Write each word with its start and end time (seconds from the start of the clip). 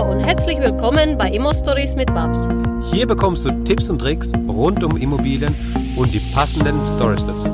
Hallo 0.00 0.12
und 0.12 0.20
herzlich 0.20 0.58
willkommen 0.58 1.18
bei 1.18 1.30
Immo 1.30 1.52
Stories 1.52 1.94
mit 1.94 2.06
Babs. 2.14 2.48
Hier 2.90 3.06
bekommst 3.06 3.44
du 3.44 3.50
Tipps 3.64 3.90
und 3.90 3.98
Tricks 3.98 4.32
rund 4.48 4.82
um 4.82 4.96
Immobilien 4.96 5.54
und 5.94 6.14
die 6.14 6.20
passenden 6.32 6.82
Stories 6.82 7.26
dazu. 7.26 7.48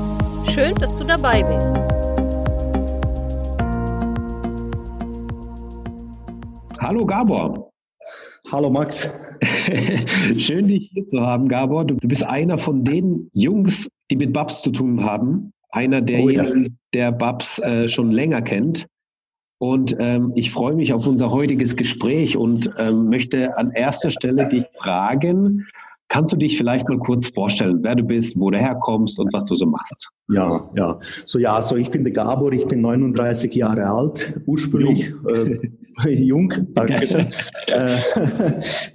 Schön, 0.53 0.72
dass 0.77 0.96
du 0.96 1.03
dabei 1.03 1.43
bist. 1.43 1.67
Hallo 6.78 7.04
Gabor. 7.04 7.72
Hallo 8.53 8.71
Max. 8.71 9.08
Schön, 10.37 10.69
dich 10.69 10.90
hier 10.92 11.08
zu 11.08 11.21
haben, 11.21 11.49
Gabor. 11.49 11.85
Du 11.85 11.97
bist 11.97 12.22
einer 12.22 12.58
von 12.58 12.85
den 12.85 13.28
Jungs, 13.33 13.88
die 14.08 14.17
mit 14.17 14.33
Babs 14.33 14.63
zu 14.63 14.71
tun 14.71 15.03
haben. 15.03 15.53
Einer 15.71 16.01
derjenigen, 16.01 16.47
oh 16.47 16.62
ja. 16.62 16.69
der 16.95 17.10
Babs 17.10 17.59
äh, 17.59 17.88
schon 17.88 18.12
länger 18.12 18.41
kennt. 18.41 18.87
Und 19.59 19.97
ähm, 19.98 20.33
ich 20.34 20.51
freue 20.51 20.75
mich 20.75 20.93
auf 20.93 21.07
unser 21.07 21.30
heutiges 21.30 21.77
Gespräch 21.77 22.37
und 22.37 22.70
ähm, 22.78 23.09
möchte 23.09 23.56
an 23.56 23.70
erster 23.70 24.10
Stelle 24.10 24.47
dich 24.48 24.64
fragen, 24.78 25.66
kannst 26.09 26.33
du 26.33 26.37
dich 26.37 26.56
vielleicht 26.56 26.88
mal 26.88 26.98
kurz 26.98 27.28
vorstellen, 27.28 27.78
wer 27.83 27.95
du 27.95 28.05
bist, 28.05 28.38
wo 28.38 28.50
du 28.50 28.59
herkommst 28.59 29.19
und 29.19 29.33
was 29.33 29.45
du 29.45 29.55
so 29.55 29.66
machst? 29.66 30.09
Ja, 30.28 30.69
ja. 30.77 30.98
So 31.24 31.38
ja, 31.38 31.61
so 31.62 31.77
ich 31.77 31.91
bin 31.91 32.05
der 32.05 32.12
Gabor, 32.12 32.52
ich 32.52 32.66
bin 32.66 32.83
39 32.83 33.55
Jahre 33.55 33.87
alt, 33.87 34.41
ursprünglich 34.47 35.09
jung, 35.09 35.59
äh, 36.05 36.12
jung 36.12 36.52
danke 36.75 37.06
schön. 37.06 37.28
äh, 37.69 37.98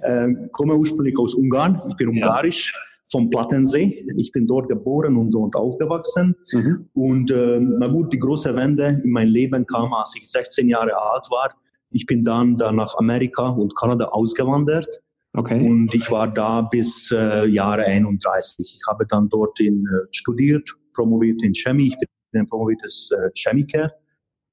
äh, 0.02 0.34
komme 0.52 0.76
ursprünglich 0.76 1.18
aus 1.18 1.34
Ungarn, 1.34 1.82
ich 1.88 1.96
bin 1.96 2.08
ungarisch. 2.08 2.72
Ja 2.72 2.91
vom 3.10 3.30
Plattensee. 3.30 4.06
Ich 4.16 4.32
bin 4.32 4.46
dort 4.46 4.68
geboren 4.68 5.16
und 5.16 5.30
dort 5.30 5.54
aufgewachsen. 5.54 6.34
Mhm. 6.52 6.88
Und 6.94 7.30
äh, 7.30 7.60
na 7.60 7.88
gut, 7.88 8.12
die 8.12 8.18
große 8.18 8.54
Wende 8.56 9.00
in 9.04 9.10
mein 9.10 9.28
Leben 9.28 9.66
kam, 9.66 9.92
als 9.92 10.14
ich 10.16 10.30
16 10.30 10.68
Jahre 10.68 10.96
alt 10.96 11.26
war. 11.30 11.54
Ich 11.90 12.06
bin 12.06 12.24
dann, 12.24 12.56
dann 12.56 12.76
nach 12.76 12.96
Amerika 12.96 13.48
und 13.48 13.76
Kanada 13.76 14.06
ausgewandert. 14.06 15.02
Okay. 15.34 15.66
Und 15.66 15.94
ich 15.94 16.10
war 16.10 16.28
da 16.28 16.62
bis 16.62 17.10
äh, 17.10 17.46
Jahre 17.46 17.84
31. 17.84 18.76
Ich 18.76 18.80
habe 18.88 19.06
dann 19.06 19.28
dort 19.28 19.60
in, 19.60 19.86
äh, 19.86 20.06
studiert, 20.10 20.68
promoviert 20.94 21.42
in 21.42 21.54
Chemie. 21.54 21.88
Ich 21.88 21.98
bin 21.98 22.08
ein 22.34 22.46
promoviertes 22.46 23.10
äh, 23.12 23.30
Chemiker. 23.34 23.92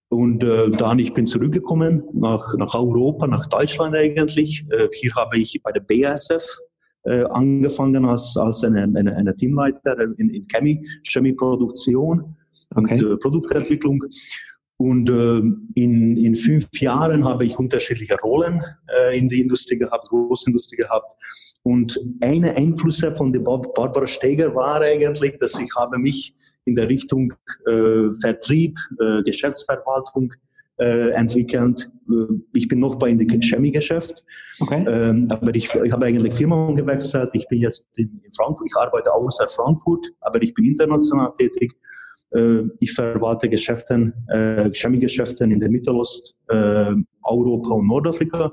Und 0.09 0.43
äh, 0.43 0.69
dann 0.71 0.99
ich 0.99 1.13
bin 1.13 1.27
zurückgekommen 1.27 2.03
nach, 2.13 2.55
nach 2.57 2.73
Europa, 2.73 3.27
nach 3.27 3.45
Deutschland 3.47 3.95
eigentlich. 3.95 4.65
Äh, 4.71 4.87
hier 4.93 5.13
habe 5.15 5.37
ich 5.37 5.61
bei 5.61 5.71
der 5.71 5.81
BASF 5.81 6.43
äh, 7.03 7.23
angefangen 7.23 8.05
als, 8.05 8.35
als 8.37 8.63
eine, 8.63 8.83
eine, 8.83 9.15
eine 9.15 9.35
Teamleiter 9.35 9.97
in, 10.17 10.29
in 10.29 10.47
Chemie, 10.47 10.85
Chemieproduktion 11.03 12.35
okay. 12.75 13.03
und 13.03 13.11
äh, 13.13 13.17
Produktentwicklung. 13.17 14.03
Und 14.77 15.09
äh, 15.09 15.41
in, 15.75 16.15
in 16.15 16.35
fünf 16.35 16.69
Jahren 16.79 17.25
habe 17.25 17.45
ich 17.45 17.59
unterschiedliche 17.59 18.15
Rollen 18.21 18.63
äh, 18.87 19.17
in 19.17 19.27
der 19.27 19.39
Industrie 19.39 19.77
gehabt, 19.77 20.07
Großindustrie 20.07 20.77
gehabt. 20.77 21.11
Und 21.63 21.99
eine 22.21 22.55
Einflüsse 22.55 23.13
von 23.13 23.33
der 23.33 23.41
Barbara 23.41 24.07
Steger 24.07 24.55
war 24.55 24.79
eigentlich, 24.79 25.37
dass 25.39 25.59
ich 25.59 25.69
habe 25.75 25.97
mich 25.97 26.33
in 26.63 26.75
der 26.75 26.87
Richtung 26.87 27.33
äh, 27.65 28.09
Vertrieb, 28.21 28.79
äh, 29.01 29.21
Geschäftsverwaltung 29.23 30.33
äh, 30.79 31.09
entwickelt. 31.11 31.89
Äh, 32.09 32.33
ich 32.53 32.67
bin 32.67 32.79
noch 32.79 32.95
bei 32.95 33.13
dem 33.13 33.41
Chemiegeschäft, 33.41 34.23
okay. 34.59 34.85
ähm, 34.87 35.27
aber 35.29 35.53
ich, 35.55 35.73
ich 35.73 35.91
habe 35.91 36.05
eigentlich 36.05 36.35
Firma 36.35 36.71
gewechselt. 36.71 37.29
Ich 37.33 37.47
bin 37.47 37.59
jetzt 37.59 37.87
in 37.95 38.21
Frankfurt, 38.35 38.67
ich 38.67 38.75
arbeite 38.75 39.13
außer 39.13 39.47
Frankfurt, 39.49 40.07
aber 40.21 40.41
ich 40.41 40.53
bin 40.53 40.65
international 40.65 41.33
tätig. 41.37 41.73
Äh, 42.31 42.63
ich 42.79 42.93
verwalte 42.93 43.49
Geschäften, 43.49 44.13
äh, 44.27 44.69
Chemiegeschäften 44.71 45.51
in 45.51 45.59
der 45.59 45.69
Mittelost, 45.69 46.35
äh, 46.47 46.93
Europa 47.23 47.69
und 47.73 47.87
Nordafrika 47.87 48.51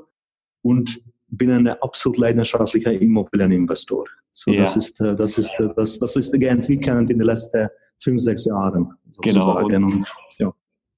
und 0.63 1.01
bin 1.29 1.51
ein 1.51 1.69
absolut 1.69 2.19
leidenschaftlicher 2.19 2.93
Immobilieninvestor. 2.93 4.07
So, 4.33 4.53
ja. 4.53 4.61
das 4.61 4.77
ist, 4.77 5.01
äh, 5.01 5.15
das 5.15 5.39
ist, 5.39 5.53
das, 5.77 5.99
das 5.99 6.17
ist 6.17 6.35
entwickelt 6.35 7.11
in 7.11 7.19
den 7.19 7.27
letzten 7.27 7.69
fünf, 8.03 8.21
sechs 8.21 8.45
Jahren. 8.45 8.93
Genau. 9.23 9.65
Und, 9.65 9.75
und, 9.75 10.07
ja. 10.39 10.53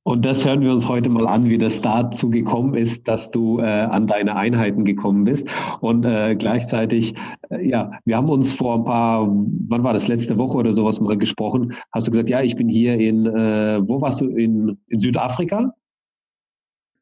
Und 0.09 0.25
das 0.25 0.43
hören 0.47 0.63
wir 0.63 0.73
uns 0.73 0.89
heute 0.89 1.11
mal 1.11 1.27
an, 1.27 1.51
wie 1.51 1.59
das 1.59 1.83
dazu 1.83 2.31
gekommen 2.31 2.73
ist, 2.73 3.07
dass 3.07 3.31
du 3.31 3.59
äh, 3.59 3.65
an 3.65 4.07
deine 4.07 4.37
Einheiten 4.37 4.87
gekommen 4.87 5.25
bist. 5.25 5.47
Und 5.83 6.07
äh, 6.07 6.35
gleichzeitig, 6.35 7.15
äh, 7.51 7.69
ja, 7.69 7.91
wir 8.07 8.17
haben 8.17 8.31
uns 8.31 8.55
vor 8.55 8.77
ein 8.77 8.85
paar, 8.85 9.29
wann 9.69 9.85
war 9.85 9.93
das, 9.93 10.09
letzte 10.09 10.39
Woche 10.39 10.57
oder 10.57 10.73
sowas 10.73 10.99
mal 10.99 11.19
gesprochen, 11.19 11.75
hast 11.93 12.07
du 12.07 12.11
gesagt, 12.11 12.31
ja, 12.31 12.41
ich 12.41 12.57
bin 12.57 12.71
hier 12.71 12.99
in, 12.99 13.27
äh, 13.27 13.87
wo 13.87 14.01
warst 14.01 14.23
du, 14.23 14.29
in, 14.29 14.79
in 14.87 14.99
Südafrika? 14.99 15.75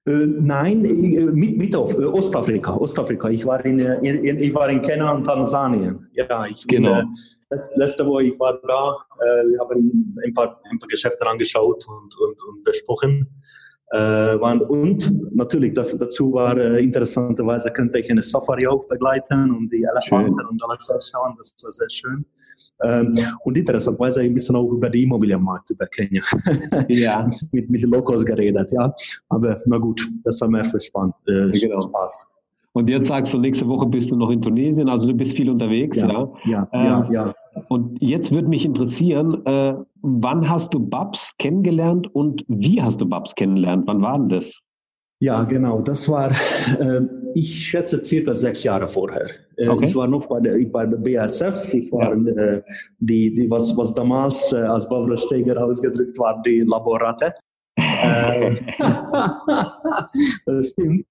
Äh, 0.09 0.27
nein, 0.41 0.84
äh, 0.84 1.27
mit, 1.27 1.59
mit 1.59 1.77
auf, 1.77 1.97
Ostafrika, 1.97 2.75
Ostafrika. 2.75 3.28
Ich 3.28 3.47
war 3.47 3.65
in, 3.65 3.78
in, 3.78 4.41
ich 4.41 4.53
war 4.53 4.69
in 4.69 4.83
Kenia 4.83 5.12
und 5.12 5.22
Tansania. 5.22 5.95
Ja, 6.12 6.45
ich 6.47 6.66
bin, 6.66 6.83
genau 6.83 7.05
letzte 7.51 8.07
Woche, 8.07 8.25
ich 8.25 8.39
war 8.39 8.59
da, 8.67 8.97
äh, 9.21 9.49
wir 9.49 9.61
haben 9.61 10.17
ein 10.25 10.34
paar, 10.34 10.61
ein 10.71 10.79
paar 10.79 10.89
Geschäfte 10.89 11.27
angeschaut 11.27 11.87
und, 11.89 12.17
und, 12.19 12.37
und 12.49 12.65
besprochen. 12.65 13.29
Äh, 13.93 13.99
waren, 14.41 14.62
und 14.62 15.34
natürlich 15.34 15.73
dazu 15.75 16.33
war 16.33 16.59
äh, 16.59 16.83
interessanterweise 16.83 17.71
könnte 17.71 18.01
ich 18.01 18.11
eine 18.11 18.21
Safari 18.21 18.67
auch 18.67 18.84
begleiten 18.89 19.55
und 19.55 19.73
die 19.73 19.84
Elefanten 19.84 20.45
und 20.45 20.61
alles 20.65 20.91
anschauen, 20.91 21.37
das 21.39 21.55
war 21.62 21.71
sehr 21.71 21.89
schön. 21.89 22.25
Ähm, 22.83 23.15
und 23.45 23.57
interessanterweise 23.57 24.23
ein 24.23 24.34
bisschen 24.34 24.57
auch 24.57 24.69
über 24.71 24.91
den 24.91 25.05
Immobilienmarkt 25.05 25.71
über 25.71 25.87
Kenia. 25.87 26.23
Ja. 26.89 27.28
mit, 27.53 27.71
mit 27.71 27.83
den 27.83 27.91
Locals 27.91 28.25
geredet, 28.25 28.73
ja. 28.73 28.93
Aber 29.28 29.63
na 29.67 29.78
gut, 29.78 30.09
das 30.25 30.41
war 30.41 30.49
mehr 30.49 30.65
für 30.65 30.81
Spaß. 30.81 31.11
Äh, 31.28 31.51
genau. 31.51 31.83
Spaß. 31.83 32.27
Und 32.77 32.91
jetzt 32.91 33.09
sagst 33.09 33.33
du, 33.33 33.39
nächste 33.39 33.67
Woche 33.69 33.87
bist 33.87 34.11
du 34.11 34.17
noch 34.17 34.29
in 34.29 34.43
Tunesien, 34.43 34.91
also 34.91 35.07
du 35.07 35.15
bist 35.15 35.35
viel 35.35 35.49
unterwegs, 35.49 35.99
ja? 35.99 36.09
Ja, 36.09 36.29
ja, 36.45 36.69
äh, 36.73 36.85
ja, 36.85 37.09
ja. 37.11 37.35
Und 37.69 37.97
jetzt 38.03 38.35
würde 38.35 38.49
mich 38.49 38.67
interessieren, 38.67 39.41
äh, 39.47 39.73
wann 40.03 40.47
hast 40.47 40.75
du 40.75 40.81
Babs 40.81 41.35
kennengelernt 41.39 42.15
und 42.15 42.45
wie 42.49 42.83
hast 42.83 43.01
du 43.01 43.09
Babs 43.09 43.35
kennengelernt? 43.35 43.85
Wann 43.87 44.03
war 44.03 44.19
denn 44.19 44.29
das? 44.29 44.61
Ja, 45.21 45.45
genau. 45.45 45.81
Das 45.81 46.07
war, 46.11 46.33
äh, 46.33 47.01
ich 47.33 47.67
schätze, 47.67 48.05
circa 48.05 48.35
sechs 48.35 48.63
Jahre 48.63 48.87
vorher. 48.87 49.25
Äh, 49.57 49.69
okay. 49.69 49.87
Ich 49.87 49.97
war 49.97 50.07
noch 50.07 50.27
bei 50.27 50.41
der, 50.41 50.59
bei 50.67 50.85
der 50.85 50.99
BASF. 50.99 51.73
Ich 51.73 51.91
war 51.91 52.15
ja. 52.15 52.57
äh, 52.57 52.63
die, 52.99 53.35
die, 53.35 53.51
was, 53.51 53.75
was 53.75 53.95
damals 53.95 54.53
äh, 54.53 54.57
als 54.57 54.87
Barbara 54.87 55.17
Steger 55.17 55.65
ausgedrückt 55.65 56.19
war, 56.19 56.43
die 56.43 56.61
Laborate. 56.61 57.33
Äh, 57.79 58.57
das 60.47 60.69
stimmt. 60.69 61.07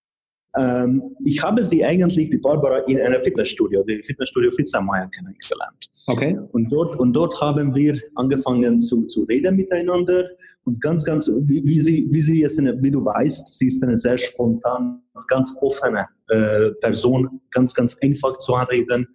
Ähm, 0.57 1.15
ich 1.23 1.41
habe 1.43 1.63
sie 1.63 1.83
eigentlich, 1.83 2.29
die 2.29 2.37
Barbara, 2.37 2.79
in 2.87 2.99
einer 2.99 3.21
Fitnessstudio, 3.23 3.83
die 3.83 4.01
Fitnessstudio 4.03 4.51
Fitzermeier 4.51 5.09
kennengelernt. 5.09 5.89
Okay. 6.07 6.37
Und 6.51 6.69
dort, 6.69 6.97
und 6.99 7.13
dort 7.13 7.39
haben 7.41 7.75
wir 7.75 7.99
angefangen 8.15 8.79
zu, 8.79 9.05
zu 9.07 9.23
reden 9.23 9.55
miteinander 9.55 10.25
und 10.63 10.81
ganz, 10.81 11.03
ganz, 11.03 11.29
wie, 11.41 11.63
wie 11.63 11.79
sie, 11.79 12.07
wie 12.09 12.21
sie 12.21 12.41
ist, 12.43 12.57
eine, 12.57 12.81
wie 12.81 12.91
du 12.91 13.03
weißt, 13.03 13.57
sie 13.57 13.67
ist 13.67 13.83
eine 13.83 13.95
sehr 13.95 14.17
spontane, 14.17 14.99
ganz 15.27 15.55
offene 15.61 16.07
äh, 16.29 16.71
Person, 16.81 17.41
ganz, 17.51 17.73
ganz 17.73 17.97
einfach 18.01 18.37
zu 18.39 18.55
anreden. 18.55 19.07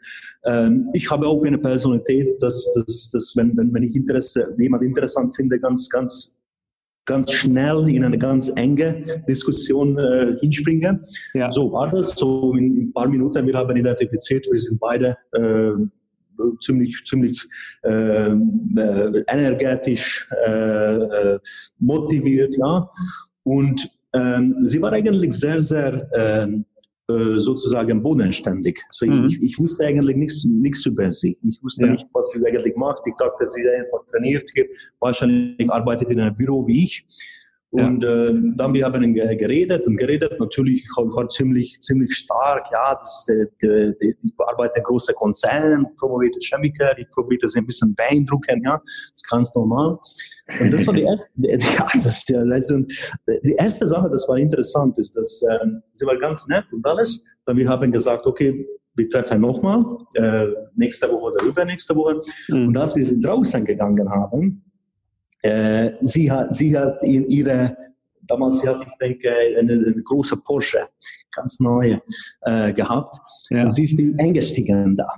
Ähm, 0.44 0.88
ich 0.92 1.10
habe 1.10 1.26
auch 1.26 1.42
eine 1.42 1.58
Personalität, 1.58 2.30
dass, 2.40 2.72
dass, 2.74 3.10
dass 3.12 3.34
wenn, 3.36 3.56
wenn, 3.56 3.72
wenn 3.74 3.82
ich 3.82 3.96
Interesse, 3.96 4.54
jemand 4.58 4.82
interessant 4.82 5.34
finde, 5.34 5.58
ganz, 5.58 5.88
ganz 5.88 6.39
ganz 7.04 7.32
schnell 7.32 7.88
in 7.88 8.04
eine 8.04 8.18
ganz 8.18 8.52
enge 8.56 9.22
Diskussion 9.28 9.98
äh, 9.98 10.36
hinspringen. 10.40 11.00
Ja. 11.34 11.50
So 11.50 11.72
war 11.72 11.88
das. 11.88 12.12
So 12.12 12.54
in, 12.54 12.76
in, 12.76 12.82
ein 12.88 12.92
paar 12.92 13.08
Minuten, 13.08 13.46
wir 13.46 13.54
haben 13.54 13.76
identifiziert, 13.76 14.46
wir 14.50 14.60
sind 14.60 14.78
beide 14.78 15.16
äh, 15.32 15.72
ziemlich, 16.60 17.02
ziemlich 17.04 17.46
äh, 17.84 18.30
äh 18.30 19.24
energetisch 19.28 20.28
äh, 20.46 20.94
äh, 20.94 21.38
motiviert, 21.78 22.56
ja. 22.56 22.88
Und 23.42 23.90
ähm, 24.12 24.56
sie 24.62 24.80
war 24.82 24.92
eigentlich 24.92 25.32
sehr, 25.32 25.60
sehr 25.60 26.52
äh, 27.10 27.38
sozusagen 27.38 28.02
bodenständig. 28.02 28.82
Also 28.88 29.06
mhm. 29.06 29.26
ich, 29.26 29.42
ich, 29.42 29.58
wusste 29.58 29.86
eigentlich 29.86 30.16
nichts, 30.16 30.44
nichts 30.44 30.86
über 30.86 31.10
sie. 31.12 31.36
Ich 31.42 31.62
wusste 31.62 31.86
ja. 31.86 31.92
nicht, 31.92 32.06
was 32.12 32.30
sie 32.30 32.44
eigentlich 32.46 32.76
macht. 32.76 33.02
Ich 33.06 33.14
dachte, 33.18 33.48
sie 33.48 33.68
einfach 33.68 34.04
trainiert 34.10 34.48
hier. 34.54 34.66
Wahrscheinlich 35.00 35.70
arbeitet 35.70 36.10
in 36.10 36.20
einem 36.20 36.34
Büro 36.34 36.66
wie 36.66 36.84
ich. 36.84 37.04
Und 37.72 38.02
äh, 38.02 38.34
dann 38.56 38.74
wir 38.74 38.84
haben 38.84 39.14
geredet 39.14 39.86
und 39.86 39.96
geredet. 39.96 40.40
Natürlich 40.40 40.84
war 40.96 41.28
ziemlich 41.28 41.78
ziemlich 41.80 42.12
stark. 42.14 42.66
Ja, 42.72 42.96
das, 42.96 43.26
äh, 43.28 43.66
äh, 43.66 43.94
ich 44.00 44.16
arbeite 44.38 44.78
in 44.78 44.82
großen 44.82 45.14
Konzernen, 45.14 45.86
promovierte 45.96 46.40
Chemiker. 46.40 46.98
Ich 46.98 47.08
probierte 47.10 47.48
sie 47.48 47.60
ein 47.60 47.66
bisschen 47.66 47.94
beeindrucken. 47.94 48.60
Ja, 48.64 48.78
das 48.78 49.12
ist 49.14 49.30
ganz 49.30 49.54
normal. 49.54 49.98
Und 50.58 50.72
das 50.72 50.84
war 50.84 50.94
die 50.94 51.02
erste. 51.04 51.30
Ja, 51.36 51.86
das, 51.94 52.26
ja, 52.26 52.40
also, 52.40 52.78
die 53.44 53.54
erste 53.56 53.86
Sache, 53.86 54.08
das 54.10 54.28
war 54.28 54.36
interessant, 54.36 54.98
ist, 54.98 55.14
dass 55.14 55.40
ähm, 55.62 55.80
sie 55.94 56.06
war 56.06 56.18
ganz 56.18 56.48
nett 56.48 56.64
und 56.72 56.84
alles. 56.84 57.22
Dann 57.46 57.56
wir 57.56 57.68
haben 57.68 57.92
gesagt, 57.92 58.26
okay, 58.26 58.66
wir 58.96 59.08
treffen 59.08 59.40
nochmal 59.40 59.84
äh, 60.14 60.46
nächste 60.74 61.08
Woche 61.08 61.34
oder 61.34 61.44
übernächste 61.44 61.94
Woche. 61.94 62.20
Mhm. 62.48 62.68
Und 62.68 62.76
als 62.76 62.96
wir 62.96 63.06
sind 63.06 63.24
draußen 63.24 63.64
gegangen 63.64 64.10
haben, 64.10 64.64
äh, 65.42 65.92
sie, 66.02 66.30
hat, 66.30 66.54
sie 66.54 66.76
hat 66.76 67.02
in 67.02 67.26
ihre 67.26 67.76
damals 68.30 68.64
hatte 68.66 68.86
ich 68.86 68.98
denke 68.98 69.30
eine, 69.58 69.72
eine 69.72 70.02
große 70.02 70.36
Porsche, 70.36 70.88
ganz 71.34 71.60
neue 71.60 72.00
äh, 72.42 72.72
gehabt. 72.72 73.16
Ja. 73.50 73.64
Und 73.64 73.70
sie 73.70 73.84
ist 73.84 74.00
eingestiegen 74.18 74.96
da. 74.96 75.08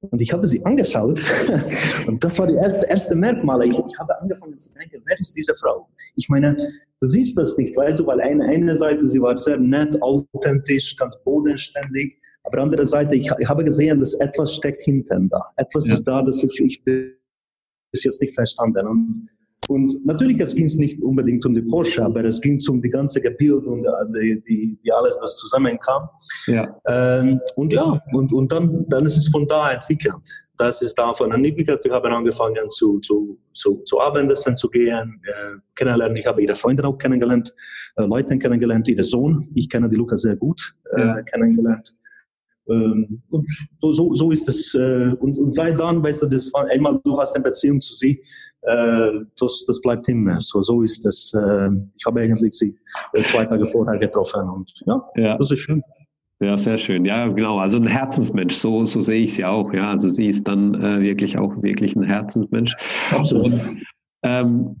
Und 0.00 0.22
ich 0.22 0.32
habe 0.32 0.46
sie 0.46 0.64
angeschaut 0.64 1.20
und 2.06 2.24
das 2.24 2.38
war 2.38 2.46
die 2.46 2.54
erste, 2.54 2.86
erste 2.86 3.14
Merkmal. 3.14 3.62
Ich, 3.66 3.76
ich 3.76 3.98
habe 3.98 4.18
angefangen 4.18 4.58
zu 4.58 4.72
denken, 4.72 5.02
wer 5.04 5.20
ist 5.20 5.36
diese 5.36 5.54
Frau? 5.56 5.88
Ich 6.16 6.28
meine, 6.30 6.56
du 7.00 7.06
siehst 7.06 7.36
das 7.36 7.58
nicht, 7.58 7.76
weißt 7.76 8.00
du, 8.00 8.06
weil 8.06 8.20
eine, 8.22 8.44
eine 8.46 8.76
Seite, 8.78 9.04
sie 9.04 9.20
war 9.20 9.36
sehr 9.36 9.58
nett, 9.58 10.00
authentisch, 10.00 10.96
ganz 10.96 11.22
bodenständig. 11.22 12.16
Aber 12.44 12.62
andere 12.62 12.86
Seite, 12.86 13.14
ich, 13.14 13.30
ich 13.38 13.48
habe 13.48 13.62
gesehen, 13.62 14.00
dass 14.00 14.14
etwas 14.14 14.54
steckt 14.54 14.82
hinten 14.82 15.28
da. 15.28 15.42
Etwas 15.56 15.86
ja. 15.86 15.94
ist 15.94 16.04
da, 16.04 16.22
das 16.22 16.42
ich, 16.42 16.58
ich 16.60 16.82
bis 16.82 18.04
jetzt 18.04 18.22
nicht 18.22 18.34
verstanden. 18.34 18.86
Und 18.86 19.28
und 19.68 20.04
natürlich, 20.06 20.40
es 20.40 20.54
ging 20.54 20.66
es 20.66 20.76
nicht 20.76 21.02
unbedingt 21.02 21.44
um 21.44 21.54
die 21.54 21.62
Porsche, 21.62 22.04
aber 22.04 22.24
es 22.24 22.40
ging 22.40 22.58
um 22.68 22.80
die 22.80 22.88
ganze 22.88 23.20
Gebild 23.20 23.64
und 23.66 23.84
äh, 23.84 23.90
die, 24.14 24.42
die, 24.42 24.78
die 24.82 24.92
alles, 24.92 25.18
das 25.20 25.36
zusammenkam. 25.36 26.08
Ja. 26.46 26.80
Ähm, 26.86 27.40
und 27.56 27.72
ja, 27.72 28.00
und, 28.12 28.32
und 28.32 28.50
dann, 28.50 28.86
dann 28.88 29.04
ist 29.04 29.18
es 29.18 29.28
von 29.28 29.46
da 29.46 29.70
entwickelt. 29.70 30.28
Das 30.56 30.82
ist 30.82 30.94
davon 30.94 31.32
entwickelt. 31.32 31.80
Wir 31.84 31.92
haben 31.92 32.12
angefangen 32.12 32.68
zu, 32.68 33.00
zu, 33.00 33.38
zu, 33.52 33.82
zu 33.84 34.00
Abendessen 34.00 34.56
zu 34.56 34.68
gehen, 34.68 35.20
äh, 35.24 35.58
kennenlernen. 35.74 36.16
Ich 36.16 36.26
habe 36.26 36.42
ihre 36.42 36.56
Freunde 36.56 36.86
auch 36.86 36.96
kennengelernt, 36.96 37.54
äh, 37.96 38.04
Leute 38.04 38.38
kennengelernt, 38.38 38.88
ihre 38.88 39.02
Sohn. 39.02 39.50
Ich 39.54 39.68
kenne 39.68 39.88
die 39.88 39.96
Luca 39.96 40.16
sehr 40.16 40.36
gut 40.36 40.74
äh, 40.96 41.00
ja. 41.00 41.22
kennengelernt. 41.22 41.94
Ähm, 42.68 43.22
und 43.30 43.48
so, 43.80 44.14
so 44.14 44.30
ist 44.30 44.48
es. 44.48 44.74
Äh, 44.74 45.14
und, 45.20 45.38
und 45.38 45.54
seit 45.54 45.78
dann, 45.78 46.02
weißt 46.02 46.22
du, 46.22 46.26
das 46.26 46.52
war 46.52 46.66
einmal, 46.66 47.00
du 47.04 47.18
hast 47.18 47.34
eine 47.34 47.44
Beziehung 47.44 47.80
zu 47.80 47.94
sie 47.94 48.22
das, 48.62 49.64
das 49.66 49.80
bleibt 49.80 50.08
immer. 50.08 50.40
So, 50.40 50.62
so 50.62 50.82
ist 50.82 51.06
es. 51.06 51.32
Äh, 51.34 51.70
ich 51.96 52.04
habe 52.06 52.20
eigentlich 52.20 52.52
sie 52.54 52.76
äh, 53.14 53.22
zwei 53.24 53.46
Tage 53.46 53.66
vorher 53.66 53.98
getroffen 53.98 54.48
und 54.48 54.70
ja, 54.86 55.02
ja. 55.16 55.38
das 55.38 55.50
ist 55.50 55.60
schön. 55.60 55.82
Ja, 56.42 56.56
sehr 56.56 56.78
schön. 56.78 57.04
Ja, 57.04 57.28
genau. 57.28 57.58
Also 57.58 57.76
ein 57.76 57.86
Herzensmensch. 57.86 58.56
So, 58.56 58.84
so 58.84 59.00
sehe 59.00 59.22
ich 59.22 59.34
sie 59.34 59.44
auch. 59.44 59.72
Ja, 59.74 59.90
also 59.90 60.08
sie 60.08 60.26
ist 60.26 60.48
dann 60.48 60.74
äh, 60.74 61.00
wirklich 61.00 61.36
auch 61.36 61.62
wirklich 61.62 61.94
ein 61.94 62.02
Herzensmensch. 62.02 62.74
Absolut. 63.10 63.52
Und, 63.52 63.82
ähm, 64.22 64.76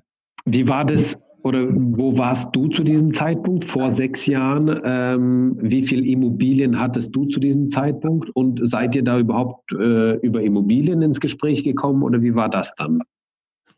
wie 0.46 0.66
war 0.66 0.86
das 0.86 1.18
oder 1.42 1.66
wo 1.70 2.16
warst 2.18 2.54
du 2.54 2.68
zu 2.68 2.82
diesem 2.82 3.14
Zeitpunkt 3.14 3.64
vor 3.66 3.90
sechs 3.90 4.26
Jahren? 4.26 4.80
Ähm, 4.84 5.56
wie 5.60 5.84
viel 5.84 6.06
Immobilien 6.06 6.78
hattest 6.78 7.14
du 7.14 7.26
zu 7.26 7.40
diesem 7.40 7.68
Zeitpunkt? 7.68 8.30
Und 8.34 8.60
seid 8.68 8.94
ihr 8.94 9.04
da 9.04 9.18
überhaupt 9.18 9.72
äh, 9.72 10.16
über 10.16 10.42
Immobilien 10.42 11.02
ins 11.02 11.20
Gespräch 11.20 11.64
gekommen 11.64 12.02
oder 12.02 12.20
wie 12.22 12.34
war 12.34 12.48
das 12.48 12.74
dann? 12.76 13.00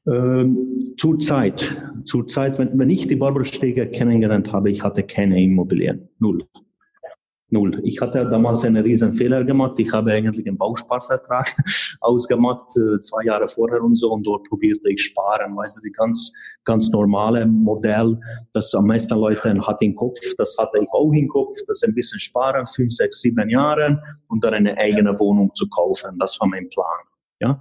Ähm, 0.06 0.94
zur 0.98 1.18
Zeit, 1.20 1.80
zur 2.04 2.26
Zeit, 2.26 2.58
wenn, 2.58 2.76
wenn 2.78 2.90
ich 2.90 3.06
die 3.06 3.16
Barbara 3.16 3.44
Steger 3.44 3.86
kennengelernt 3.86 4.52
habe, 4.52 4.70
ich 4.70 4.82
hatte 4.82 5.04
keine 5.04 5.40
Immobilien. 5.40 6.08
Null. 6.18 6.44
Null. 7.52 7.80
Ich 7.84 8.00
hatte 8.00 8.26
damals 8.28 8.64
einen 8.64 8.82
riesen 8.82 9.12
Fehler 9.12 9.44
gemacht. 9.44 9.78
Ich 9.78 9.92
habe 9.92 10.10
eigentlich 10.10 10.46
einen 10.46 10.56
Bausparvertrag 10.56 11.54
ausgemacht, 12.00 12.64
äh, 12.78 12.98
zwei 13.00 13.24
Jahre 13.24 13.46
vorher 13.46 13.82
und 13.82 13.94
so, 13.94 14.10
und 14.10 14.26
dort 14.26 14.48
probierte 14.48 14.90
ich 14.90 15.02
sparen. 15.02 15.54
Weißt 15.54 15.76
du, 15.76 15.82
die 15.82 15.92
ganz, 15.92 16.32
ganz 16.64 16.90
normale 16.90 17.44
Modell, 17.46 18.18
das 18.54 18.74
am 18.74 18.86
meisten 18.86 19.14
Leute 19.14 19.60
hat 19.60 19.82
im 19.82 19.94
Kopf, 19.94 20.18
das 20.38 20.56
hatte 20.58 20.78
ich 20.82 20.88
auch 20.92 21.12
im 21.12 21.28
Kopf, 21.28 21.58
das 21.68 21.82
ein 21.82 21.94
bisschen 21.94 22.18
sparen, 22.18 22.64
fünf, 22.64 22.94
sechs, 22.94 23.20
sieben 23.20 23.50
Jahre 23.50 24.02
und 24.28 24.42
dann 24.42 24.54
eine 24.54 24.76
eigene 24.78 25.16
Wohnung 25.20 25.54
zu 25.54 25.68
kaufen. 25.68 26.18
Das 26.18 26.40
war 26.40 26.48
mein 26.48 26.70
Plan. 26.70 27.00
Ja, 27.38 27.60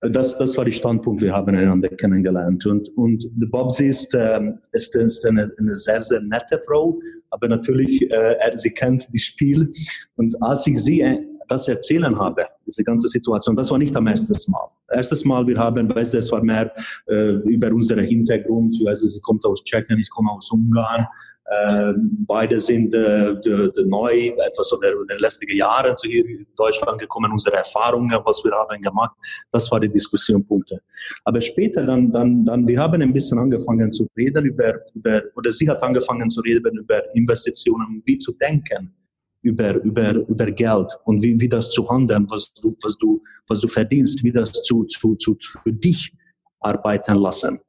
das, 0.00 0.36
das 0.38 0.56
war 0.56 0.64
der 0.64 0.72
Standpunkt, 0.72 1.20
wir 1.20 1.32
haben 1.32 1.54
einander 1.54 1.88
kennengelernt. 1.88 2.64
Und, 2.66 2.88
und 2.96 3.24
die 3.34 3.46
Bobsy 3.46 3.88
ist, 3.88 4.14
ähm, 4.14 4.58
ist, 4.72 4.94
ist 4.96 5.26
eine, 5.26 5.52
eine 5.58 5.74
sehr, 5.74 6.00
sehr 6.00 6.20
nette 6.20 6.60
Frau, 6.66 6.98
aber 7.30 7.48
natürlich, 7.48 8.10
äh, 8.10 8.52
sie 8.56 8.70
kennt 8.70 9.08
das 9.12 9.22
Spiel. 9.22 9.70
Und 10.16 10.34
als 10.42 10.66
ich 10.66 10.82
sie 10.82 11.02
äh, 11.02 11.18
das 11.48 11.68
erzählen 11.68 12.18
habe, 12.18 12.46
diese 12.66 12.82
ganze 12.82 13.08
Situation, 13.08 13.56
das 13.56 13.70
war 13.70 13.78
nicht 13.78 13.94
am 13.96 14.06
ersten 14.06 14.32
Mal. 14.50 14.68
Erstes 14.90 15.24
Mal, 15.24 15.46
wir 15.46 15.58
haben, 15.58 15.94
weißt 15.94 16.14
du, 16.14 16.18
es 16.18 16.32
war 16.32 16.42
mehr 16.42 16.72
äh, 17.06 17.32
über 17.44 17.68
unseren 17.72 18.04
Hintergrund, 18.04 18.76
also 18.86 19.06
sie 19.06 19.20
kommt 19.20 19.44
aus 19.44 19.62
Tschechien, 19.64 19.98
ich 19.98 20.10
komme 20.10 20.30
aus 20.30 20.50
Ungarn, 20.50 21.06
äh, 21.46 21.92
beide 22.26 22.60
sind 22.60 22.94
äh, 22.94 23.40
de, 23.40 23.72
de 23.72 23.84
neu, 23.84 24.28
etwas 24.28 24.72
in 24.72 25.06
den 25.08 25.18
letzten 25.18 25.48
Jahren 25.56 25.96
zu 25.96 26.08
hier 26.08 26.24
in 26.24 26.46
Deutschland 26.56 27.00
gekommen, 27.00 27.32
unsere 27.32 27.56
Erfahrungen, 27.56 28.18
was 28.24 28.42
wir 28.44 28.52
haben 28.52 28.80
gemacht, 28.80 29.16
das 29.50 29.70
waren 29.72 29.82
die 29.82 29.92
Diskussionspunkte. 29.92 30.80
Aber 31.24 31.40
später 31.40 31.84
dann, 31.84 32.12
dann, 32.12 32.44
dann, 32.44 32.68
wir 32.68 32.78
haben 32.78 33.02
ein 33.02 33.12
bisschen 33.12 33.38
angefangen 33.38 33.90
zu 33.90 34.06
reden 34.16 34.44
über, 34.44 34.74
über 34.94 35.22
oder 35.36 35.50
sie 35.50 35.68
hat 35.68 35.82
angefangen 35.82 36.30
zu 36.30 36.40
reden 36.40 36.78
über 36.78 37.02
Investitionen, 37.14 38.02
wie 38.04 38.18
zu 38.18 38.32
denken 38.38 38.94
über, 39.42 39.74
über, 39.82 40.12
über 40.28 40.50
Geld 40.50 40.92
und 41.04 41.22
wie, 41.22 41.40
wie 41.40 41.48
das 41.48 41.70
zu 41.70 41.88
handeln, 41.88 42.26
was 42.28 42.52
du, 42.54 42.76
was 42.82 42.96
du, 42.98 43.22
was 43.48 43.60
du 43.60 43.68
verdienst, 43.68 44.22
wie 44.22 44.32
das 44.32 44.52
zu, 44.62 44.84
zu, 44.84 45.16
zu, 45.16 45.36
für 45.62 45.72
dich 45.72 46.12
arbeiten 46.60 47.16
lassen. 47.16 47.60